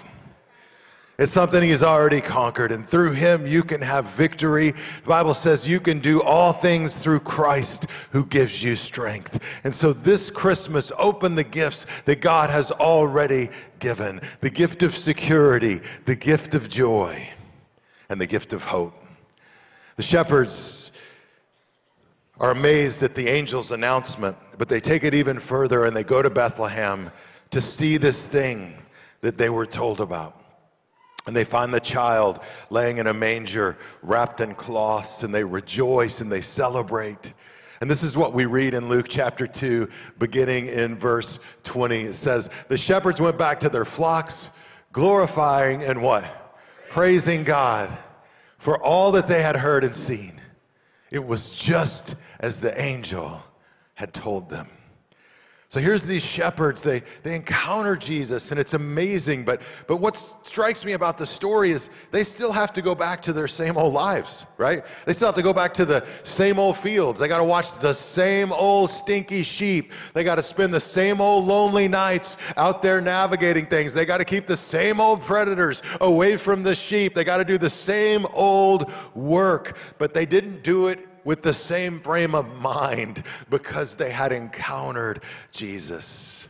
It's 1.18 1.32
something 1.32 1.64
he's 1.64 1.84
already 1.84 2.20
conquered, 2.20 2.74
and 2.74 2.88
through 2.88 3.14
him 3.14 3.48
you 3.48 3.64
can 3.64 3.82
have 3.82 4.06
victory. 4.06 4.72
The 4.72 5.08
Bible 5.08 5.34
says 5.34 5.66
you 5.66 5.80
can 5.80 6.00
do 6.00 6.22
all 6.22 6.52
things 6.52 6.98
through 6.98 7.22
Christ 7.22 7.90
who 8.12 8.26
gives 8.26 8.62
you 8.62 8.76
strength. 8.76 9.42
And 9.64 9.74
so 9.74 9.94
this 9.94 10.30
Christmas, 10.30 10.92
open 11.00 11.36
the 11.36 11.44
gifts 11.44 11.86
that 12.02 12.20
God 12.20 12.50
has 12.50 12.70
already 12.70 13.50
given 13.80 14.20
the 14.42 14.50
gift 14.50 14.84
of 14.84 14.96
security, 14.96 15.80
the 16.04 16.18
gift 16.18 16.54
of 16.54 16.68
joy, 16.68 17.30
and 18.10 18.20
the 18.20 18.28
gift 18.28 18.52
of 18.52 18.64
hope. 18.64 18.94
The 19.96 20.04
shepherds 20.04 20.92
are 22.42 22.52
amazed 22.52 23.04
at 23.04 23.16
the 23.16 23.30
angel's 23.30 23.72
announcement, 23.72 24.36
but 24.58 24.68
they 24.68 24.82
take 24.82 25.06
it 25.06 25.14
even 25.14 25.40
further 25.40 25.86
and 25.86 25.96
they 25.96 26.04
go 26.04 26.22
to 26.22 26.30
Bethlehem 26.30 27.10
to 27.52 27.62
see 27.62 27.98
this 27.98 28.26
thing 28.26 28.78
that 29.22 29.38
they 29.38 29.50
were 29.50 29.66
told 29.66 30.02
about. 30.02 30.42
And 31.28 31.36
they 31.36 31.44
find 31.44 31.74
the 31.74 31.80
child 31.80 32.42
laying 32.70 32.98
in 32.98 33.08
a 33.08 33.14
manger, 33.14 33.78
wrapped 34.04 34.42
in 34.42 34.54
cloths, 34.54 35.24
and 35.24 35.34
they 35.34 35.44
rejoice 35.44 36.22
and 36.22 36.32
they 36.32 36.42
celebrate. 36.42 37.34
And 37.82 37.90
this 37.90 38.04
is 38.04 38.16
what 38.16 38.34
we 38.34 38.46
read 38.46 38.74
in 38.74 38.90
Luke 38.90 39.08
chapter 39.10 39.48
2, 39.48 39.90
beginning 40.20 40.68
in 40.68 40.96
verse 40.98 41.44
20. 41.64 42.02
It 42.02 42.14
says, 42.14 42.50
The 42.68 42.78
shepherds 42.78 43.20
went 43.20 43.38
back 43.38 43.60
to 43.62 43.70
their 43.70 43.86
flocks, 43.86 44.54
glorifying 44.92 45.84
and 45.84 46.02
what? 46.02 46.24
Praising 46.90 47.44
God 47.44 47.90
for 48.60 48.82
all 48.82 49.12
that 49.14 49.28
they 49.28 49.42
had 49.42 49.56
heard 49.56 49.84
and 49.84 49.94
seen. 49.94 50.40
It 51.12 51.26
was 51.26 51.54
just 51.54 52.16
as 52.40 52.60
the 52.60 52.80
angel 52.80 53.42
had 53.96 54.14
told 54.14 54.50
them. 54.50 54.70
So 55.68 55.80
here's 55.80 56.06
these 56.06 56.24
shepherds, 56.24 56.84
they, 56.84 57.02
they 57.24 57.36
encounter 57.36 57.96
Jesus, 57.96 58.52
and 58.52 58.60
it's 58.60 58.76
amazing. 58.76 59.44
But, 59.44 59.64
but 59.88 59.98
what 59.98 60.16
strikes 60.16 60.86
me 60.86 60.94
about 60.94 61.18
the 61.18 61.26
story 61.26 61.72
is 61.72 61.90
they 62.12 62.24
still 62.24 62.52
have 62.52 62.72
to 62.74 62.84
go 62.84 62.94
back 62.94 63.20
to 63.24 63.34
their 63.34 63.48
same 63.48 63.76
old 63.76 63.94
lives, 63.94 64.46
right? 64.58 64.84
They 65.06 65.14
still 65.14 65.28
have 65.28 65.36
to 65.36 65.42
go 65.42 65.54
back 65.54 65.74
to 65.76 65.86
the 65.86 66.06
same 66.22 66.60
old 66.60 66.78
fields. 66.78 67.20
They 67.20 67.28
got 67.28 67.40
to 67.40 67.44
watch 67.44 67.80
the 67.80 67.94
same 67.94 68.54
old 68.54 68.92
stinky 68.92 69.42
sheep. 69.42 69.92
They 70.14 70.24
got 70.24 70.36
to 70.36 70.44
spend 70.44 70.72
the 70.72 70.80
same 70.80 71.20
old 71.20 71.46
lonely 71.46 71.88
nights 71.88 72.38
out 72.58 72.84
there 72.84 73.02
navigating 73.02 73.66
things. 73.66 73.94
They 73.94 74.06
got 74.06 74.20
to 74.20 74.26
keep 74.26 74.46
the 74.46 74.58
same 74.58 75.02
old 75.02 75.22
predators 75.24 75.82
away 76.00 76.38
from 76.38 76.62
the 76.62 76.76
sheep. 76.76 77.16
They 77.16 77.24
got 77.24 77.38
to 77.38 77.46
do 77.46 77.58
the 77.58 77.72
same 77.72 78.28
old 78.34 78.92
work. 79.16 79.78
But 79.98 80.14
they 80.14 80.28
didn't 80.28 80.64
do 80.64 80.90
it 80.90 81.00
with 81.26 81.42
the 81.42 81.52
same 81.52 82.00
frame 82.00 82.34
of 82.34 82.62
mind 82.62 83.24
because 83.50 83.98
they 83.98 84.12
had 84.12 84.32
encountered 84.32 85.22
Jesus. 85.52 86.48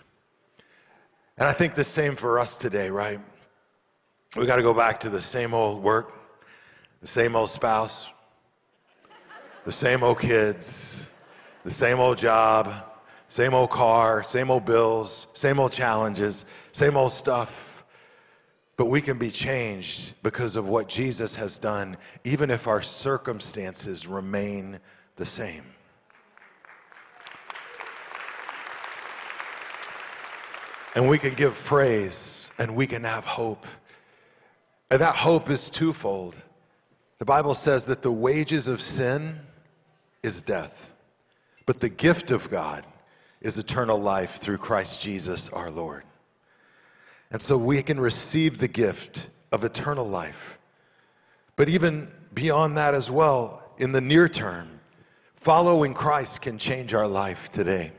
And 1.37 1.47
I 1.47 1.53
think 1.53 1.73
the 1.73 1.83
same 1.83 2.15
for 2.15 2.37
us 2.37 2.55
today, 2.55 2.89
right? 2.89 3.19
We 4.37 4.45
got 4.45 4.57
to 4.57 4.61
go 4.61 4.73
back 4.73 4.99
to 4.99 5.09
the 5.09 5.21
same 5.21 5.53
old 5.53 5.81
work, 5.81 6.11
the 7.01 7.07
same 7.07 7.35
old 7.35 7.49
spouse, 7.49 8.07
the 9.63 9.71
same 9.71 10.03
old 10.03 10.19
kids, 10.19 11.09
the 11.63 11.71
same 11.71 11.99
old 11.99 12.17
job, 12.17 12.71
same 13.27 13.53
old 13.53 13.69
car, 13.69 14.23
same 14.23 14.51
old 14.51 14.65
bills, 14.65 15.27
same 15.33 15.59
old 15.59 15.71
challenges, 15.71 16.49
same 16.73 16.95
old 16.95 17.11
stuff. 17.11 17.64
But 18.77 18.85
we 18.85 18.99
can 18.99 19.17
be 19.17 19.31
changed 19.31 20.21
because 20.21 20.55
of 20.55 20.67
what 20.67 20.89
Jesus 20.89 21.35
has 21.35 21.57
done, 21.57 21.95
even 22.23 22.51
if 22.51 22.67
our 22.67 22.81
circumstances 22.81 24.05
remain 24.05 24.79
the 25.15 25.25
same. 25.25 25.63
And 30.93 31.09
we 31.09 31.17
can 31.17 31.33
give 31.33 31.61
praise 31.65 32.51
and 32.57 32.75
we 32.75 32.87
can 32.87 33.03
have 33.03 33.25
hope. 33.25 33.65
And 34.89 35.01
that 35.01 35.15
hope 35.15 35.49
is 35.49 35.69
twofold. 35.69 36.35
The 37.19 37.25
Bible 37.25 37.53
says 37.53 37.85
that 37.85 38.01
the 38.01 38.11
wages 38.11 38.67
of 38.67 38.81
sin 38.81 39.39
is 40.21 40.41
death, 40.41 40.91
but 41.65 41.79
the 41.79 41.89
gift 41.89 42.31
of 42.31 42.49
God 42.49 42.85
is 43.41 43.57
eternal 43.57 43.97
life 43.97 44.37
through 44.37 44.57
Christ 44.57 45.01
Jesus 45.01 45.49
our 45.49 45.69
Lord. 45.69 46.03
And 47.35 47.41
so 47.41 47.57
we 47.57 47.81
can 47.81 47.99
receive 47.99 48.59
the 48.59 48.67
gift 48.69 49.27
of 49.51 49.65
eternal 49.65 50.07
life. 50.07 50.57
But 51.57 51.67
even 51.67 52.09
beyond 52.33 52.77
that 52.77 52.93
as 52.93 53.11
well, 53.11 53.73
in 53.77 53.91
the 53.91 53.99
near 53.99 54.29
term, 54.29 54.79
following 55.33 55.93
Christ 55.93 56.41
can 56.41 56.57
change 56.57 56.93
our 56.93 57.09
life 57.09 57.51
today. 57.51 57.91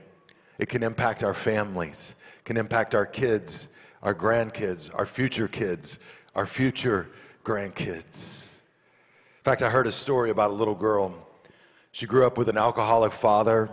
It 0.58 0.70
can 0.70 0.82
impact 0.82 1.22
our 1.22 1.34
families, 1.34 2.16
can 2.44 2.56
impact 2.56 2.94
our 2.94 3.04
kids, 3.04 3.74
our 4.02 4.14
grandkids, 4.14 4.90
our 4.98 5.04
future 5.04 5.48
kids, 5.48 5.98
our 6.34 6.46
future 6.46 7.06
grandkids. 7.44 8.60
In 9.36 9.44
fact, 9.44 9.60
I 9.60 9.68
heard 9.68 9.86
a 9.86 9.92
story 9.92 10.30
about 10.30 10.48
a 10.48 10.54
little 10.54 10.74
girl. 10.74 11.14
She 11.92 12.06
grew 12.06 12.26
up 12.26 12.38
with 12.38 12.48
an 12.48 12.56
alcoholic 12.56 13.12
father 13.12 13.68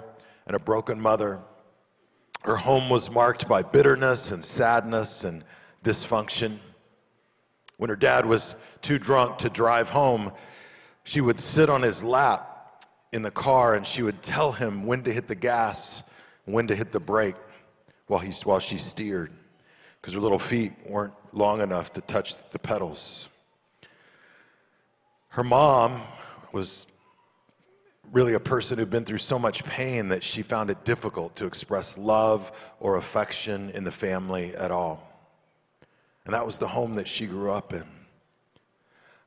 and 0.45 0.57
a 0.57 0.59
broken 0.59 0.99
mother. 0.99 1.39
Her 2.43 2.57
home 2.57 2.89
was 2.89 3.09
marked 3.09 3.47
by 3.47 3.61
bitterness 3.61 4.31
and 4.31 4.43
sadness 4.43 5.23
and 5.23 5.41
dysfunction. 5.83 6.57
When 7.77 7.89
her 7.89 7.95
dad 7.95 8.25
was 8.25 8.63
too 8.81 8.99
drunk 8.99 9.39
to 9.39 9.49
drive 9.49 9.89
home, 9.89 10.31
she 11.03 11.21
would 11.21 11.39
sit 11.39 11.69
on 11.69 11.81
his 11.81 12.03
lap 12.03 12.85
in 13.11 13.21
the 13.21 13.31
car 13.31 13.75
and 13.75 13.85
she 13.85 14.01
would 14.01 14.21
tell 14.23 14.51
him 14.51 14.85
when 14.85 15.03
to 15.03 15.13
hit 15.13 15.27
the 15.27 15.35
gas, 15.35 16.03
when 16.45 16.67
to 16.67 16.75
hit 16.75 16.91
the 16.91 16.99
brake 16.99 17.35
while, 18.07 18.19
he, 18.19 18.31
while 18.43 18.59
she 18.59 18.77
steered, 18.77 19.31
because 20.01 20.13
her 20.13 20.19
little 20.19 20.39
feet 20.39 20.71
weren't 20.87 21.13
long 21.31 21.61
enough 21.61 21.93
to 21.93 22.01
touch 22.01 22.37
the 22.49 22.59
pedals. 22.59 23.29
Her 25.29 25.43
mom 25.43 26.01
was 26.51 26.87
really 28.11 28.33
a 28.33 28.39
person 28.39 28.77
who'd 28.77 28.91
been 28.91 29.05
through 29.05 29.17
so 29.17 29.39
much 29.39 29.63
pain 29.63 30.09
that 30.09 30.23
she 30.23 30.43
found 30.43 30.69
it 30.69 30.85
difficult 30.85 31.35
to 31.37 31.45
express 31.45 31.97
love 31.97 32.51
or 32.79 32.97
affection 32.97 33.71
in 33.71 33.83
the 33.83 33.91
family 33.91 34.55
at 34.55 34.69
all. 34.69 35.12
And 36.25 36.33
that 36.33 36.45
was 36.45 36.57
the 36.57 36.67
home 36.67 36.95
that 36.95 37.07
she 37.07 37.25
grew 37.25 37.51
up 37.51 37.73
in. 37.73 37.83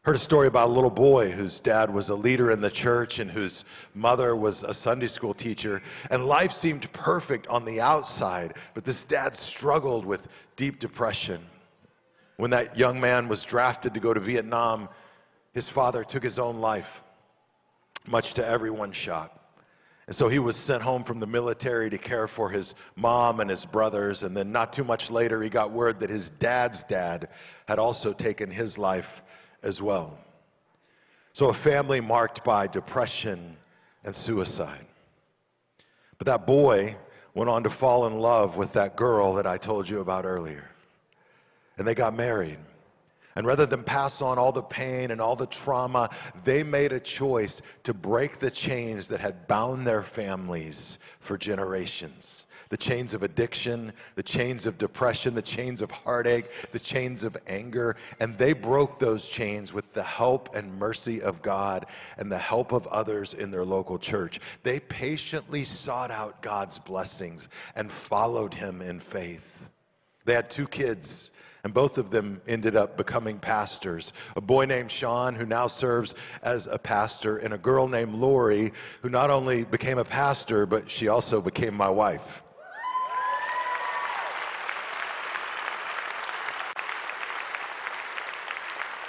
Heard 0.03 0.17
a 0.17 0.21
story 0.21 0.47
about 0.47 0.69
a 0.69 0.73
little 0.73 0.89
boy 0.89 1.33
whose 1.33 1.59
dad 1.59 1.93
was 1.93 2.11
a 2.11 2.15
leader 2.15 2.53
in 2.53 2.61
the 2.61 2.71
church 2.71 3.19
and 3.19 3.29
whose 3.29 3.65
mother 3.93 4.37
was 4.37 4.63
a 4.63 4.73
Sunday 4.73 5.09
school 5.09 5.35
teacher. 5.35 5.83
And 6.11 6.27
life 6.27 6.53
seemed 6.53 6.91
perfect 6.93 7.49
on 7.49 7.65
the 7.65 7.81
outside, 7.81 8.55
but 8.75 8.85
this 8.85 9.03
dad 9.03 9.35
struggled 9.35 10.07
with 10.07 10.29
deep 10.55 10.79
depression. 10.79 11.45
When 12.37 12.53
that 12.53 12.79
young 12.79 13.01
man 13.01 13.27
was 13.27 13.43
drafted 13.43 13.95
to 13.95 14.01
go 14.01 14.15
to 14.15 14.21
Vietnam, 14.21 14.89
his 15.53 15.69
father 15.69 16.05
took 16.05 16.23
his 16.23 16.39
own 16.39 16.61
life 16.61 17.03
much 18.07 18.35
to 18.35 18.47
everyone's 18.47 18.95
shock. 18.95 19.36
And 20.07 20.15
so 20.15 20.29
he 20.29 20.39
was 20.39 20.57
sent 20.57 20.83
home 20.83 21.03
from 21.03 21.19
the 21.19 21.27
military 21.27 21.91
to 21.91 21.99
care 21.99 22.29
for 22.29 22.49
his 22.49 22.75
mom 22.95 23.41
and 23.41 23.51
his 23.51 23.65
brothers. 23.65 24.23
And 24.23 24.37
then, 24.37 24.53
not 24.53 24.73
too 24.73 24.85
much 24.85 25.11
later, 25.11 25.43
he 25.43 25.49
got 25.49 25.73
word 25.73 25.99
that 26.01 26.11
his 26.11 26.29
dad's 26.29 26.85
dad 26.85 27.29
had 27.67 27.79
also 27.79 28.13
taken 28.13 28.51
his 28.51 28.79
life 28.79 29.23
as 29.63 29.83
well. 29.83 30.17
So, 31.33 31.49
a 31.49 31.55
family 31.55 32.01
marked 32.01 32.45
by 32.45 32.69
depression 32.69 33.57
and 34.05 34.15
suicide. 34.15 34.87
But 36.19 36.27
that 36.27 36.47
boy 36.47 36.97
went 37.35 37.51
on 37.51 37.65
to 37.65 37.71
fall 37.71 38.07
in 38.07 38.15
love 38.15 38.57
with 38.57 38.73
that 38.75 38.97
girl 38.97 39.35
that 39.35 39.47
I 39.47 39.59
told 39.59 39.89
you 39.89 40.01
about 40.01 40.25
earlier. 40.25 40.71
And 41.79 41.87
they 41.87 41.95
got 41.95 42.15
married. 42.15 42.59
And 43.37 43.47
rather 43.47 43.67
than 43.67 43.85
pass 43.85 44.23
on 44.23 44.39
all 44.39 44.51
the 44.51 44.63
pain 44.63 45.11
and 45.11 45.21
all 45.21 45.37
the 45.37 45.47
trauma, 45.47 46.11
they 46.45 46.63
made 46.63 46.93
a 46.93 47.01
choice 47.01 47.63
to 47.85 47.93
break 47.95 48.39
the 48.39 48.51
chains 48.51 49.09
that 49.09 49.21
had 49.21 49.47
bound 49.47 49.87
their 49.87 50.03
families 50.03 50.99
for 51.21 51.37
generations 51.37 52.47
the 52.69 52.77
chains 52.77 53.15
of 53.15 53.23
addiction, 53.23 53.93
the 54.17 54.23
chains 54.23 54.67
of 54.67 54.79
depression, 54.79 55.35
the 55.35 55.43
chains 55.43 55.81
of 55.81 55.91
heartache, 55.91 56.47
the 56.73 56.79
chains 56.79 57.23
of 57.23 57.37
anger. 57.47 57.97
And 58.21 58.37
they 58.39 58.53
broke 58.53 58.99
those 58.99 59.29
chains 59.29 59.73
with 59.73 59.93
the 59.95 60.03
help 60.03 60.55
and 60.55 60.79
mercy 60.79 61.23
of 61.23 61.43
God 61.43 61.87
and 62.19 62.31
the 62.31 62.39
help 62.39 62.73
of 62.73 62.87
others 62.89 63.35
in 63.35 63.51
their 63.51 63.65
local 63.65 63.99
church. 63.99 64.41
They 64.63 64.81
patiently 64.81 65.65
sought 65.65 66.11
out 66.11 66.43
God's 66.43 66.79
blessings 66.79 67.49
and 67.77 67.91
followed 67.91 68.55
Him 68.55 68.83
in 68.83 69.01
faith. 69.01 69.71
They 70.25 70.35
had 70.35 70.51
two 70.51 70.67
kids 70.67 71.31
and 71.67 71.75
both 71.75 71.99
of 71.99 72.13
them 72.13 72.41
ended 72.47 72.77
up 72.77 72.97
becoming 72.97 73.41
pastors. 73.41 74.13
A 74.37 74.41
boy 74.41 74.67
named 74.67 74.89
Sean, 74.89 75.35
who 75.35 75.45
now 75.45 75.67
serves 75.67 76.15
as 76.45 76.69
a 76.69 76.79
pastor, 76.79 77.39
and 77.39 77.53
a 77.53 77.59
girl 77.59 77.89
named 77.89 78.15
Lori, 78.15 78.71
who 79.03 79.09
not 79.09 79.31
only 79.31 79.65
became 79.65 79.99
a 79.99 80.05
pastor, 80.05 80.65
but 80.65 80.89
she 80.89 81.09
also 81.09 81.41
became 81.41 81.75
my 81.75 81.89
wife. 81.89 82.45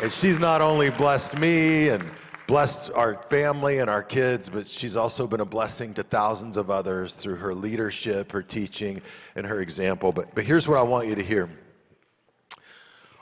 And 0.02 0.12
she's 0.12 0.40
not 0.40 0.64
only 0.64 0.90
blessed 0.90 1.38
me 1.38 1.90
and 1.90 2.04
blessed 2.48 2.90
our 2.96 3.22
family 3.30 3.78
and 3.78 3.88
our 3.88 4.02
kids, 4.02 4.50
but 4.50 4.68
she's 4.68 4.96
also 4.96 5.28
been 5.28 5.42
a 5.42 5.46
blessing 5.46 5.94
to 5.94 6.02
thousands 6.02 6.58
of 6.58 6.72
others 6.72 7.14
through 7.14 7.36
her 7.36 7.54
leadership, 7.54 8.32
her 8.32 8.42
teaching, 8.42 9.00
and 9.36 9.46
her 9.46 9.62
example. 9.62 10.12
But, 10.12 10.34
but 10.34 10.44
here's 10.44 10.68
what 10.68 10.80
I 10.80 10.82
want 10.82 11.08
you 11.08 11.14
to 11.14 11.24
hear. 11.24 11.48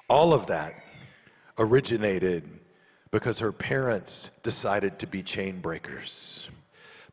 All 0.07 0.33
of 0.33 0.47
that 0.47 0.75
originated 1.57 2.47
because 3.11 3.39
her 3.39 3.51
parents 3.51 4.31
decided 4.43 4.99
to 4.99 5.07
be 5.07 5.23
chain 5.23 5.59
breakers. 5.59 6.49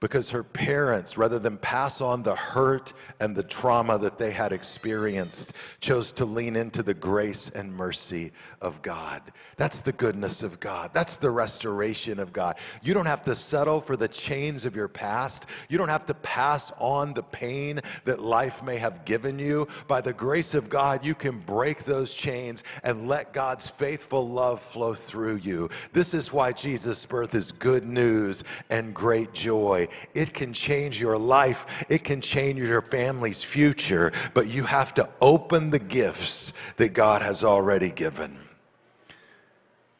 Because 0.00 0.31
her 0.31 0.42
parents, 0.42 1.16
rather 1.16 1.38
than 1.38 1.57
pass 1.59 2.00
on 2.00 2.24
the 2.24 2.35
hurt 2.35 2.92
and 3.20 3.37
the 3.37 3.44
trauma 3.44 3.98
that 3.98 4.18
they 4.18 4.33
had 4.33 4.52
experienced, 4.52 5.52
chose 5.81 6.11
to 6.12 6.24
lean 6.24 6.57
into 6.57 6.83
the 6.83 6.92
grace 6.92 7.50
and 7.50 7.72
mercy 7.72 8.33
of 8.62 8.81
God. 8.81 9.20
That's 9.57 9.83
the 9.83 9.92
goodness 9.92 10.42
of 10.42 10.61
God. 10.61 10.90
That's 10.94 11.16
the 11.16 11.31
restoration 11.31 12.18
of 12.18 12.33
God. 12.33 12.57
You 12.83 12.94
don't 12.94 13.07
have 13.07 13.25
to 13.25 13.35
settle 13.35 13.81
for 13.81 13.96
the 13.96 14.09
chains 14.09 14.64
of 14.64 14.75
your 14.75 14.88
past. 14.88 15.46
You 15.68 15.77
don't 15.79 15.88
have 15.88 16.07
to 16.07 16.14
pass 16.14 16.72
on 16.79 17.12
the 17.12 17.25
pain 17.25 17.81
that 18.05 18.22
life 18.22 18.62
may 18.62 18.77
have 18.77 19.05
given 19.05 19.38
you. 19.38 19.68
By 19.88 20.01
the 20.01 20.12
grace 20.12 20.55
of 20.55 20.70
God, 20.70 21.05
you 21.05 21.14
can 21.14 21.40
break 21.40 21.85
those 21.85 22.14
chains 22.14 22.62
and 22.85 23.09
let 23.09 23.33
God's 23.33 23.68
faithful 23.68 24.29
love 24.29 24.61
flow 24.61 24.94
through 24.94 25.37
you. 25.37 25.68
This 25.92 26.14
is 26.14 26.33
why 26.33 26.53
Jesus' 26.53 27.05
birth 27.05 27.35
is 27.35 27.51
good 27.51 27.87
news 27.87 28.44
and 28.70 28.94
great 28.94 29.33
joy. 29.33 29.88
It 30.14 30.33
can 30.33 30.53
change 30.53 31.01
your 31.01 31.18
life, 31.18 31.85
it 31.88 32.05
can 32.05 32.20
change 32.20 32.61
your 32.61 32.83
family's 32.83 33.42
future, 33.42 34.12
but 34.35 34.46
you 34.46 34.62
have 34.64 34.94
to 34.94 35.09
open 35.20 35.70
the 35.70 35.79
gifts 35.79 36.53
that 36.77 36.92
God 36.92 37.22
has 37.22 37.42
already 37.42 37.90
given 37.90 38.38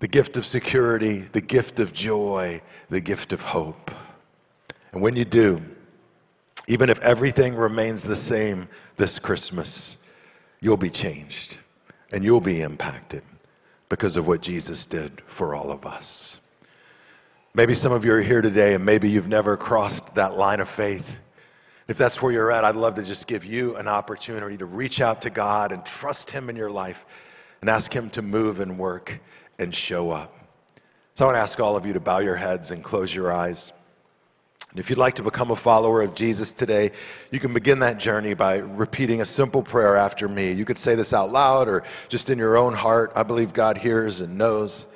the 0.03 0.09
gift 0.09 0.37
of 0.37 0.45
security, 0.45 1.21
the 1.21 1.41
gift 1.41 1.79
of 1.79 1.93
joy, 1.93 2.61
the 2.91 3.01
gift 3.01 3.33
of 3.33 3.41
hope. 3.41 3.93
And 4.93 5.01
when 5.01 5.15
you 5.15 5.25
do, 5.25 5.63
Even 6.67 6.91
if 6.91 7.01
everything 7.03 7.55
remains 7.55 8.03
the 8.03 8.17
same 8.17 8.69
this 8.97 9.19
Christmas, 9.19 9.99
you'll 10.61 10.77
be 10.77 10.91
changed 10.91 11.59
and 12.13 12.25
you'll 12.25 12.41
be 12.41 12.63
impacted 12.63 13.23
because 13.89 14.17
of 14.17 14.27
what 14.27 14.43
Jesus 14.43 14.87
did 14.87 15.21
for 15.27 15.55
all 15.55 15.71
of 15.71 15.85
us. 15.85 16.41
Maybe 17.55 17.75
some 17.75 17.93
of 17.93 18.05
you 18.05 18.13
are 18.13 18.23
here 18.23 18.43
today 18.43 18.75
and 18.75 18.85
maybe 18.85 19.09
you've 19.09 19.29
never 19.29 19.57
crossed 19.57 20.15
that 20.15 20.37
line 20.37 20.61
of 20.61 20.69
faith. 20.69 21.19
If 21.89 21.99
that's 21.99 22.23
where 22.23 22.33
you're 22.33 22.53
at, 22.53 22.65
I'd 22.65 22.77
love 22.77 22.95
to 22.95 23.03
just 23.03 23.27
give 23.27 23.45
you 23.45 23.77
an 23.77 23.89
opportunity 23.89 24.57
to 24.57 24.67
reach 24.67 25.01
out 25.01 25.23
to 25.23 25.31
God 25.31 25.73
and 25.73 25.85
trust 25.85 26.31
Him 26.31 26.49
in 26.49 26.57
your 26.57 26.71
life 26.71 27.07
and 27.61 27.69
ask 27.69 27.93
Him 27.93 28.09
to 28.11 28.23
move 28.23 28.61
and 28.61 28.79
work 28.79 29.21
and 29.59 29.75
show 29.75 30.11
up. 30.11 30.33
So 31.15 31.25
I 31.25 31.29
want 31.29 31.37
to 31.37 31.41
ask 31.41 31.61
all 31.61 31.77
of 31.77 31.85
you 31.85 31.93
to 31.93 32.01
bow 32.01 32.19
your 32.19 32.37
heads 32.37 32.71
and 32.71 32.83
close 32.83 33.15
your 33.15 33.33
eyes. 33.33 33.73
And 34.71 34.81
if 34.81 34.89
you'd 34.89 34.99
like 34.99 35.17
to 35.17 35.23
become 35.23 35.51
a 35.51 35.57
follower 35.57 36.01
of 36.01 36.15
Jesus 36.15 36.55
today, 36.55 36.93
you 37.31 37.39
can 37.39 37.53
begin 37.53 37.81
that 37.81 37.99
journey 37.99 38.33
by 38.33 38.57
repeating 38.57 39.21
a 39.21 39.25
simple 39.27 39.63
prayer 39.63 39.97
after 39.97 40.27
me. 40.27 40.51
You 40.53 40.65
could 40.65 40.79
say 40.79 40.95
this 40.95 41.13
out 41.13 41.31
loud 41.31 41.69
or 41.69 41.83
just 42.09 42.31
in 42.31 42.39
your 42.39 42.57
own 42.57 42.73
heart. 42.73 43.13
I 43.15 43.23
believe 43.23 43.53
God 43.53 43.77
hears 43.77 44.23
and 44.23 44.39
knows. 44.39 44.87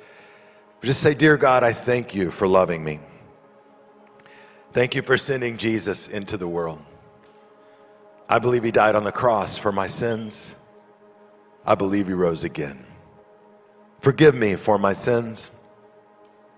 But 0.79 0.87
just 0.87 1.01
say, 1.01 1.13
Dear 1.13 1.37
God, 1.37 1.63
I 1.63 1.73
thank 1.73 2.15
you 2.15 2.31
for 2.31 2.47
loving 2.47 2.83
me. 2.83 2.99
Thank 4.73 4.95
you 4.95 5.03
for 5.03 5.15
sending 5.15 5.57
Jesus 5.57 6.07
into 6.07 6.37
the 6.37 6.47
world. 6.47 6.83
I 8.27 8.39
believe 8.39 8.63
he 8.63 8.71
died 8.71 8.95
on 8.95 9.03
the 9.03 9.11
cross 9.11 9.59
for 9.59 9.71
my 9.71 9.85
sins. 9.85 10.55
I 11.67 11.75
believe 11.75 12.07
he 12.07 12.13
rose 12.13 12.43
again. 12.43 12.86
Forgive 13.99 14.35
me 14.35 14.55
for 14.55 14.77
my 14.77 14.93
sins. 14.93 15.51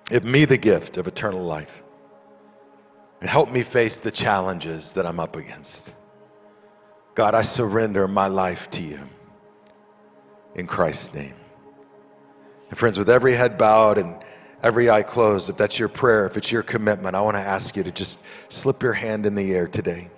Give 0.06 0.24
me 0.24 0.46
the 0.46 0.58
gift 0.58 0.98
of 0.98 1.08
eternal 1.08 1.44
life 1.44 1.84
and 3.22 3.30
help 3.30 3.52
me 3.52 3.64
face 3.64 4.00
the 4.00 4.12
challenges 4.12 4.94
that 4.94 5.06
I'm 5.06 5.20
up 5.20 5.36
against. 5.36 5.96
God, 7.16 7.36
I 7.36 7.42
surrender 7.42 8.08
my 8.08 8.28
life 8.28 8.70
to 8.72 8.82
you 8.82 9.00
in 10.56 10.68
Christ's 10.68 11.14
name. 11.14 11.34
And 12.70 12.78
friends, 12.78 12.98
with 12.98 13.10
every 13.10 13.36
head 13.36 13.58
bowed 13.58 13.98
and 13.98 14.16
every 14.64 14.90
eye 14.90 15.04
closed, 15.04 15.50
if 15.50 15.58
that's 15.58 15.78
your 15.78 15.90
prayer, 15.90 16.26
if 16.26 16.38
it's 16.38 16.52
your 16.52 16.64
commitment, 16.64 17.16
I 17.16 17.22
want 17.22 17.36
to 17.36 17.42
ask 17.42 17.76
you 17.76 17.84
to 17.84 17.92
just 17.92 18.24
slip 18.48 18.82
your 18.82 18.94
hand 18.94 19.26
in 19.26 19.36
the 19.36 19.54
air 19.54 19.68
today. 19.68 20.10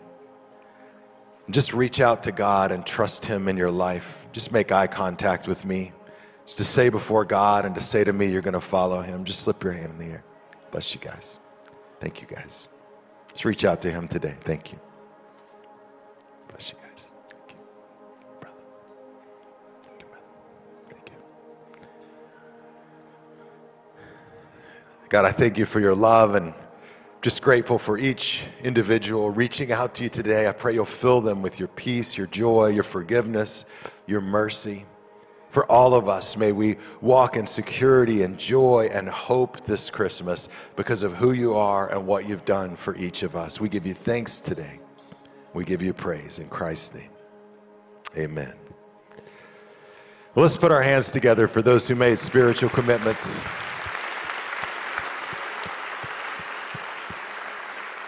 And 1.45 1.55
just 1.55 1.73
reach 1.73 1.99
out 2.01 2.23
to 2.23 2.31
God 2.31 2.71
and 2.71 2.85
trust 2.85 3.25
Him 3.25 3.47
in 3.47 3.57
your 3.57 3.71
life. 3.71 4.27
Just 4.31 4.51
make 4.51 4.71
eye 4.71 4.87
contact 4.87 5.47
with 5.47 5.65
me. 5.65 5.91
Just 6.51 6.57
to 6.57 6.65
say 6.65 6.89
before 6.89 7.23
God 7.23 7.65
and 7.65 7.73
to 7.75 7.79
say 7.79 8.03
to 8.03 8.11
me, 8.11 8.25
you're 8.25 8.41
going 8.41 8.55
to 8.55 8.59
follow 8.59 8.99
Him. 8.99 9.23
Just 9.23 9.39
slip 9.39 9.63
your 9.63 9.71
hand 9.71 9.93
in 9.93 9.97
the 9.97 10.13
air. 10.15 10.23
Bless 10.69 10.93
you 10.93 10.99
guys. 10.99 11.37
Thank 12.01 12.19
you 12.19 12.27
guys. 12.27 12.67
Just 13.31 13.45
reach 13.45 13.63
out 13.63 13.81
to 13.83 13.89
him 13.89 14.05
today. 14.05 14.35
Thank 14.41 14.73
you. 14.73 14.79
Bless 16.49 16.73
you 16.73 16.77
guys. 16.85 17.13
Thank 17.29 17.51
you. 17.51 17.57
Brother. 18.41 18.55
Thank 19.83 20.01
you, 20.01 20.05
brother. 20.07 20.25
Thank 20.89 21.11
you. 21.11 21.15
God, 25.07 25.23
I 25.23 25.31
thank 25.31 25.57
you 25.57 25.65
for 25.65 25.79
your 25.79 25.95
love 25.95 26.35
and 26.35 26.53
just 27.21 27.41
grateful 27.41 27.79
for 27.79 27.97
each 27.97 28.43
individual 28.61 29.29
reaching 29.29 29.71
out 29.71 29.95
to 29.95 30.03
you 30.03 30.09
today. 30.09 30.49
I 30.49 30.51
pray 30.51 30.73
you'll 30.73 30.83
fill 30.83 31.21
them 31.21 31.41
with 31.41 31.59
your 31.59 31.69
peace, 31.69 32.17
your 32.17 32.27
joy, 32.27 32.67
your 32.67 32.83
forgiveness, 32.83 33.63
your 34.05 34.19
mercy. 34.19 34.83
For 35.51 35.69
all 35.69 35.93
of 35.93 36.07
us, 36.07 36.37
may 36.37 36.53
we 36.53 36.77
walk 37.01 37.35
in 37.35 37.45
security 37.45 38.23
and 38.23 38.37
joy 38.37 38.89
and 38.91 39.09
hope 39.09 39.59
this 39.65 39.89
Christmas 39.89 40.47
because 40.77 41.03
of 41.03 41.13
who 41.13 41.33
you 41.33 41.53
are 41.55 41.91
and 41.91 42.07
what 42.07 42.27
you've 42.27 42.45
done 42.45 42.73
for 42.77 42.95
each 42.95 43.21
of 43.21 43.35
us. 43.35 43.59
We 43.59 43.67
give 43.67 43.85
you 43.85 43.93
thanks 43.93 44.39
today. 44.39 44.79
We 45.53 45.65
give 45.65 45.81
you 45.81 45.91
praise 45.91 46.39
in 46.39 46.47
Christ's 46.47 46.95
name. 46.95 47.09
Amen. 48.17 48.53
Well, 50.33 50.43
let's 50.43 50.55
put 50.55 50.71
our 50.71 50.81
hands 50.81 51.11
together 51.11 51.49
for 51.49 51.61
those 51.61 51.85
who 51.85 51.95
made 51.95 52.17
spiritual 52.17 52.69
commitments. 52.69 53.43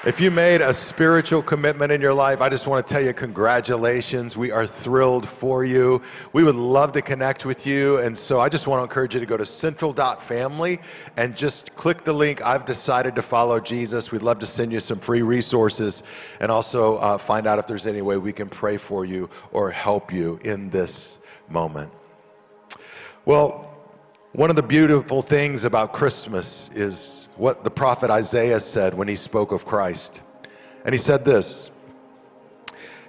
If 0.05 0.19
you 0.19 0.31
made 0.31 0.59
a 0.59 0.73
spiritual 0.73 1.41
commitment 1.41 1.89
in 1.89 2.01
your 2.01 2.13
life, 2.13 2.41
I 2.41 2.49
just 2.49 2.67
want 2.67 2.85
to 2.85 2.93
tell 2.93 3.01
you 3.01 3.13
congratulations. 3.13 4.35
We 4.35 4.51
are 4.51 4.67
thrilled 4.67 5.25
for 5.25 5.63
you. 5.63 6.01
We 6.33 6.43
would 6.43 6.57
love 6.57 6.91
to 6.93 7.01
connect 7.01 7.45
with 7.45 7.65
you. 7.65 7.99
And 7.99 8.17
so 8.17 8.41
I 8.41 8.49
just 8.49 8.67
want 8.67 8.79
to 8.79 8.83
encourage 8.83 9.13
you 9.13 9.21
to 9.21 9.25
go 9.25 9.37
to 9.37 9.45
central.family 9.45 10.81
and 11.15 11.37
just 11.37 11.73
click 11.77 12.03
the 12.03 12.11
link. 12.11 12.45
I've 12.45 12.65
decided 12.65 13.15
to 13.15 13.21
follow 13.21 13.61
Jesus. 13.61 14.11
We'd 14.11 14.23
love 14.23 14.39
to 14.39 14.45
send 14.45 14.73
you 14.73 14.81
some 14.81 14.99
free 14.99 15.21
resources 15.21 16.03
and 16.41 16.51
also 16.51 16.97
uh, 16.97 17.17
find 17.17 17.47
out 17.47 17.57
if 17.57 17.65
there's 17.65 17.87
any 17.87 18.01
way 18.01 18.17
we 18.17 18.33
can 18.33 18.49
pray 18.49 18.75
for 18.75 19.05
you 19.05 19.29
or 19.53 19.71
help 19.71 20.11
you 20.11 20.37
in 20.43 20.69
this 20.69 21.19
moment. 21.47 21.93
Well, 23.23 23.72
one 24.33 24.49
of 24.49 24.55
the 24.55 24.63
beautiful 24.63 25.21
things 25.21 25.63
about 25.63 25.93
Christmas 25.93 26.71
is 26.73 27.29
what 27.37 27.63
the 27.63 27.69
prophet 27.69 28.09
Isaiah 28.09 28.59
said 28.59 28.95
when 28.95 29.07
he 29.07 29.15
spoke 29.15 29.51
of 29.51 29.63
Christ. 29.63 30.21
And 30.85 30.93
he 30.93 30.97
said 30.97 31.23
this 31.23 31.69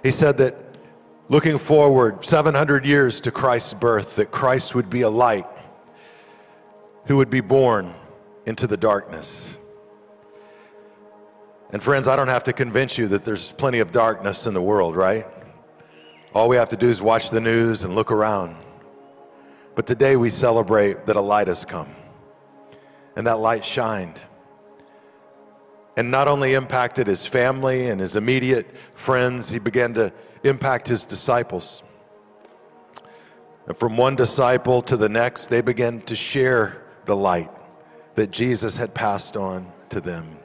He 0.03 0.11
said 0.11 0.37
that 0.37 0.55
looking 1.27 1.57
forward 1.57 2.23
700 2.23 2.85
years 2.85 3.19
to 3.21 3.31
Christ's 3.31 3.73
birth, 3.73 4.15
that 4.17 4.29
Christ 4.29 4.75
would 4.75 4.87
be 4.87 5.01
a 5.01 5.09
light 5.09 5.47
who 7.07 7.17
would 7.17 7.31
be 7.31 7.41
born 7.41 7.95
into 8.45 8.67
the 8.67 8.77
darkness. 8.77 9.57
And 11.71 11.81
friends, 11.81 12.07
I 12.07 12.15
don't 12.15 12.27
have 12.27 12.43
to 12.43 12.53
convince 12.53 12.99
you 12.99 13.07
that 13.07 13.23
there's 13.23 13.51
plenty 13.51 13.79
of 13.79 13.91
darkness 13.91 14.45
in 14.45 14.53
the 14.53 14.61
world, 14.61 14.95
right? 14.95 15.25
All 16.35 16.47
we 16.47 16.55
have 16.55 16.69
to 16.69 16.77
do 16.77 16.87
is 16.87 17.01
watch 17.01 17.31
the 17.31 17.41
news 17.41 17.83
and 17.83 17.95
look 17.95 18.11
around. 18.11 18.55
But 19.75 19.85
today 19.85 20.15
we 20.15 20.29
celebrate 20.29 21.05
that 21.05 21.17
a 21.17 21.21
light 21.21 21.47
has 21.47 21.65
come, 21.65 21.93
and 23.17 23.27
that 23.27 23.39
light 23.39 23.65
shined. 23.65 24.19
And 25.97 26.09
not 26.09 26.27
only 26.27 26.53
impacted 26.53 27.07
his 27.07 27.25
family 27.25 27.87
and 27.87 27.99
his 27.99 28.15
immediate 28.15 28.67
friends, 28.93 29.49
he 29.49 29.59
began 29.59 29.93
to 29.95 30.13
impact 30.43 30.87
his 30.87 31.03
disciples. 31.05 31.83
And 33.67 33.75
from 33.75 33.97
one 33.97 34.15
disciple 34.15 34.81
to 34.83 34.95
the 34.95 35.09
next, 35.09 35.47
they 35.47 35.61
began 35.61 36.01
to 36.01 36.15
share 36.15 36.81
the 37.05 37.15
light 37.15 37.49
that 38.15 38.31
Jesus 38.31 38.77
had 38.77 38.93
passed 38.93 39.35
on 39.35 39.71
to 39.89 39.99
them. 39.99 40.37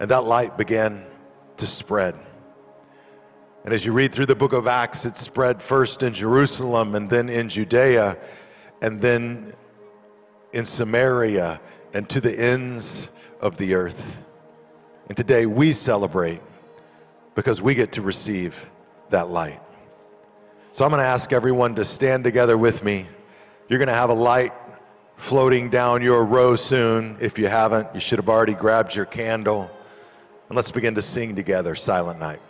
And 0.00 0.10
that 0.10 0.24
light 0.24 0.56
began 0.56 1.04
to 1.58 1.66
spread. 1.66 2.14
And 3.64 3.72
as 3.72 3.84
you 3.86 3.92
read 3.92 4.12
through 4.12 4.26
the 4.26 4.34
book 4.34 4.52
of 4.52 4.66
Acts, 4.66 5.06
it 5.06 5.16
spread 5.16 5.62
first 5.62 6.02
in 6.02 6.12
Jerusalem 6.12 6.96
and 6.96 7.08
then 7.08 7.28
in 7.28 7.48
Judea 7.48 8.18
and 8.80 9.00
then 9.00 9.54
in 10.52 10.64
Samaria 10.64 11.60
and 11.94 12.08
to 12.08 12.20
the 12.20 12.36
ends 12.36 13.10
of 13.40 13.56
the 13.58 13.74
earth. 13.74 14.26
And 15.08 15.16
today 15.16 15.46
we 15.46 15.72
celebrate 15.72 16.40
because 17.36 17.62
we 17.62 17.74
get 17.74 17.92
to 17.92 18.02
receive 18.02 18.68
that 19.10 19.30
light. 19.30 19.60
So 20.72 20.84
I'm 20.84 20.90
going 20.90 21.00
to 21.00 21.06
ask 21.06 21.32
everyone 21.32 21.76
to 21.76 21.84
stand 21.84 22.24
together 22.24 22.58
with 22.58 22.82
me. 22.82 23.06
You're 23.68 23.78
going 23.78 23.88
to 23.88 23.94
have 23.94 24.10
a 24.10 24.14
light 24.14 24.52
floating 25.16 25.70
down 25.70 26.02
your 26.02 26.24
row 26.24 26.56
soon. 26.56 27.16
If 27.20 27.38
you 27.38 27.46
haven't, 27.46 27.94
you 27.94 28.00
should 28.00 28.18
have 28.18 28.28
already 28.28 28.54
grabbed 28.54 28.96
your 28.96 29.04
candle. 29.04 29.70
And 30.48 30.56
let's 30.56 30.72
begin 30.72 30.96
to 30.96 31.02
sing 31.02 31.36
together 31.36 31.76
Silent 31.76 32.18
Night. 32.18 32.40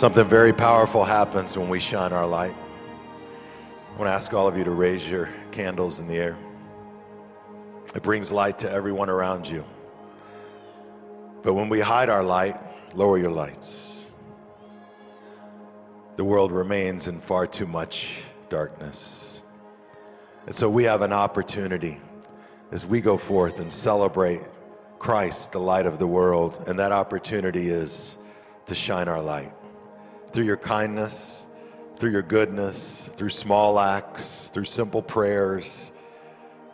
Something 0.00 0.24
very 0.24 0.54
powerful 0.54 1.04
happens 1.04 1.58
when 1.58 1.68
we 1.68 1.78
shine 1.78 2.14
our 2.14 2.26
light. 2.26 2.54
I 2.54 3.98
want 3.98 4.08
to 4.08 4.12
ask 4.14 4.32
all 4.32 4.48
of 4.48 4.56
you 4.56 4.64
to 4.64 4.70
raise 4.70 5.06
your 5.06 5.28
candles 5.52 6.00
in 6.00 6.08
the 6.08 6.16
air. 6.16 6.38
It 7.94 8.02
brings 8.02 8.32
light 8.32 8.58
to 8.60 8.70
everyone 8.70 9.10
around 9.10 9.46
you. 9.46 9.62
But 11.42 11.52
when 11.52 11.68
we 11.68 11.80
hide 11.80 12.08
our 12.08 12.24
light, 12.24 12.56
lower 12.96 13.18
your 13.18 13.30
lights. 13.30 14.12
The 16.16 16.24
world 16.24 16.50
remains 16.50 17.06
in 17.06 17.20
far 17.20 17.46
too 17.46 17.66
much 17.66 18.22
darkness. 18.48 19.42
And 20.46 20.54
so 20.54 20.70
we 20.70 20.84
have 20.84 21.02
an 21.02 21.12
opportunity 21.12 22.00
as 22.72 22.86
we 22.86 23.02
go 23.02 23.18
forth 23.18 23.60
and 23.60 23.70
celebrate 23.70 24.40
Christ, 24.98 25.52
the 25.52 25.60
light 25.60 25.84
of 25.84 25.98
the 25.98 26.06
world. 26.06 26.64
And 26.68 26.78
that 26.78 26.90
opportunity 26.90 27.68
is 27.68 28.16
to 28.64 28.74
shine 28.74 29.06
our 29.06 29.20
light 29.20 29.52
through 30.32 30.44
your 30.44 30.56
kindness, 30.56 31.46
through 31.96 32.10
your 32.10 32.22
goodness, 32.22 33.10
through 33.16 33.28
small 33.28 33.78
acts, 33.78 34.48
through 34.50 34.64
simple 34.64 35.02
prayers. 35.02 35.92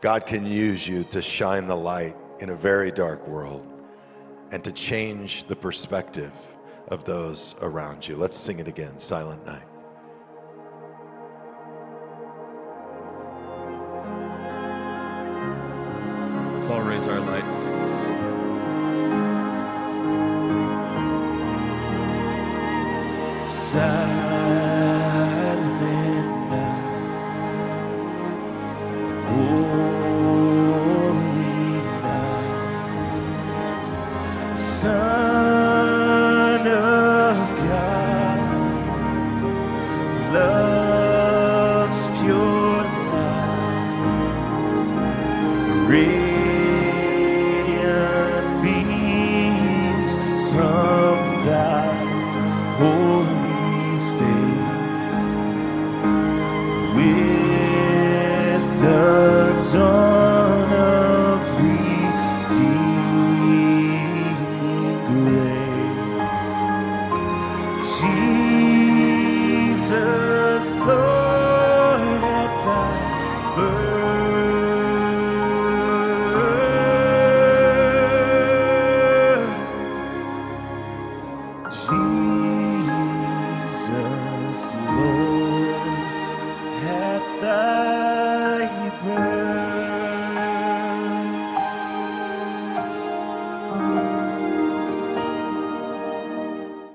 God 0.00 0.26
can 0.26 0.46
use 0.46 0.86
you 0.86 1.04
to 1.04 1.22
shine 1.22 1.66
the 1.66 1.76
light 1.76 2.16
in 2.38 2.50
a 2.50 2.54
very 2.54 2.90
dark 2.90 3.26
world 3.26 3.66
and 4.52 4.62
to 4.62 4.72
change 4.72 5.44
the 5.44 5.56
perspective 5.56 6.32
of 6.88 7.04
those 7.04 7.54
around 7.62 8.06
you. 8.06 8.16
Let's 8.16 8.36
sing 8.36 8.60
it 8.60 8.68
again, 8.68 8.98
Silent 8.98 9.44
Night. 9.44 9.62
Let's 16.52 16.68
all 16.68 16.82
raise 16.82 17.06
our 17.06 17.20
light. 17.20 18.36
Silent 23.66 24.36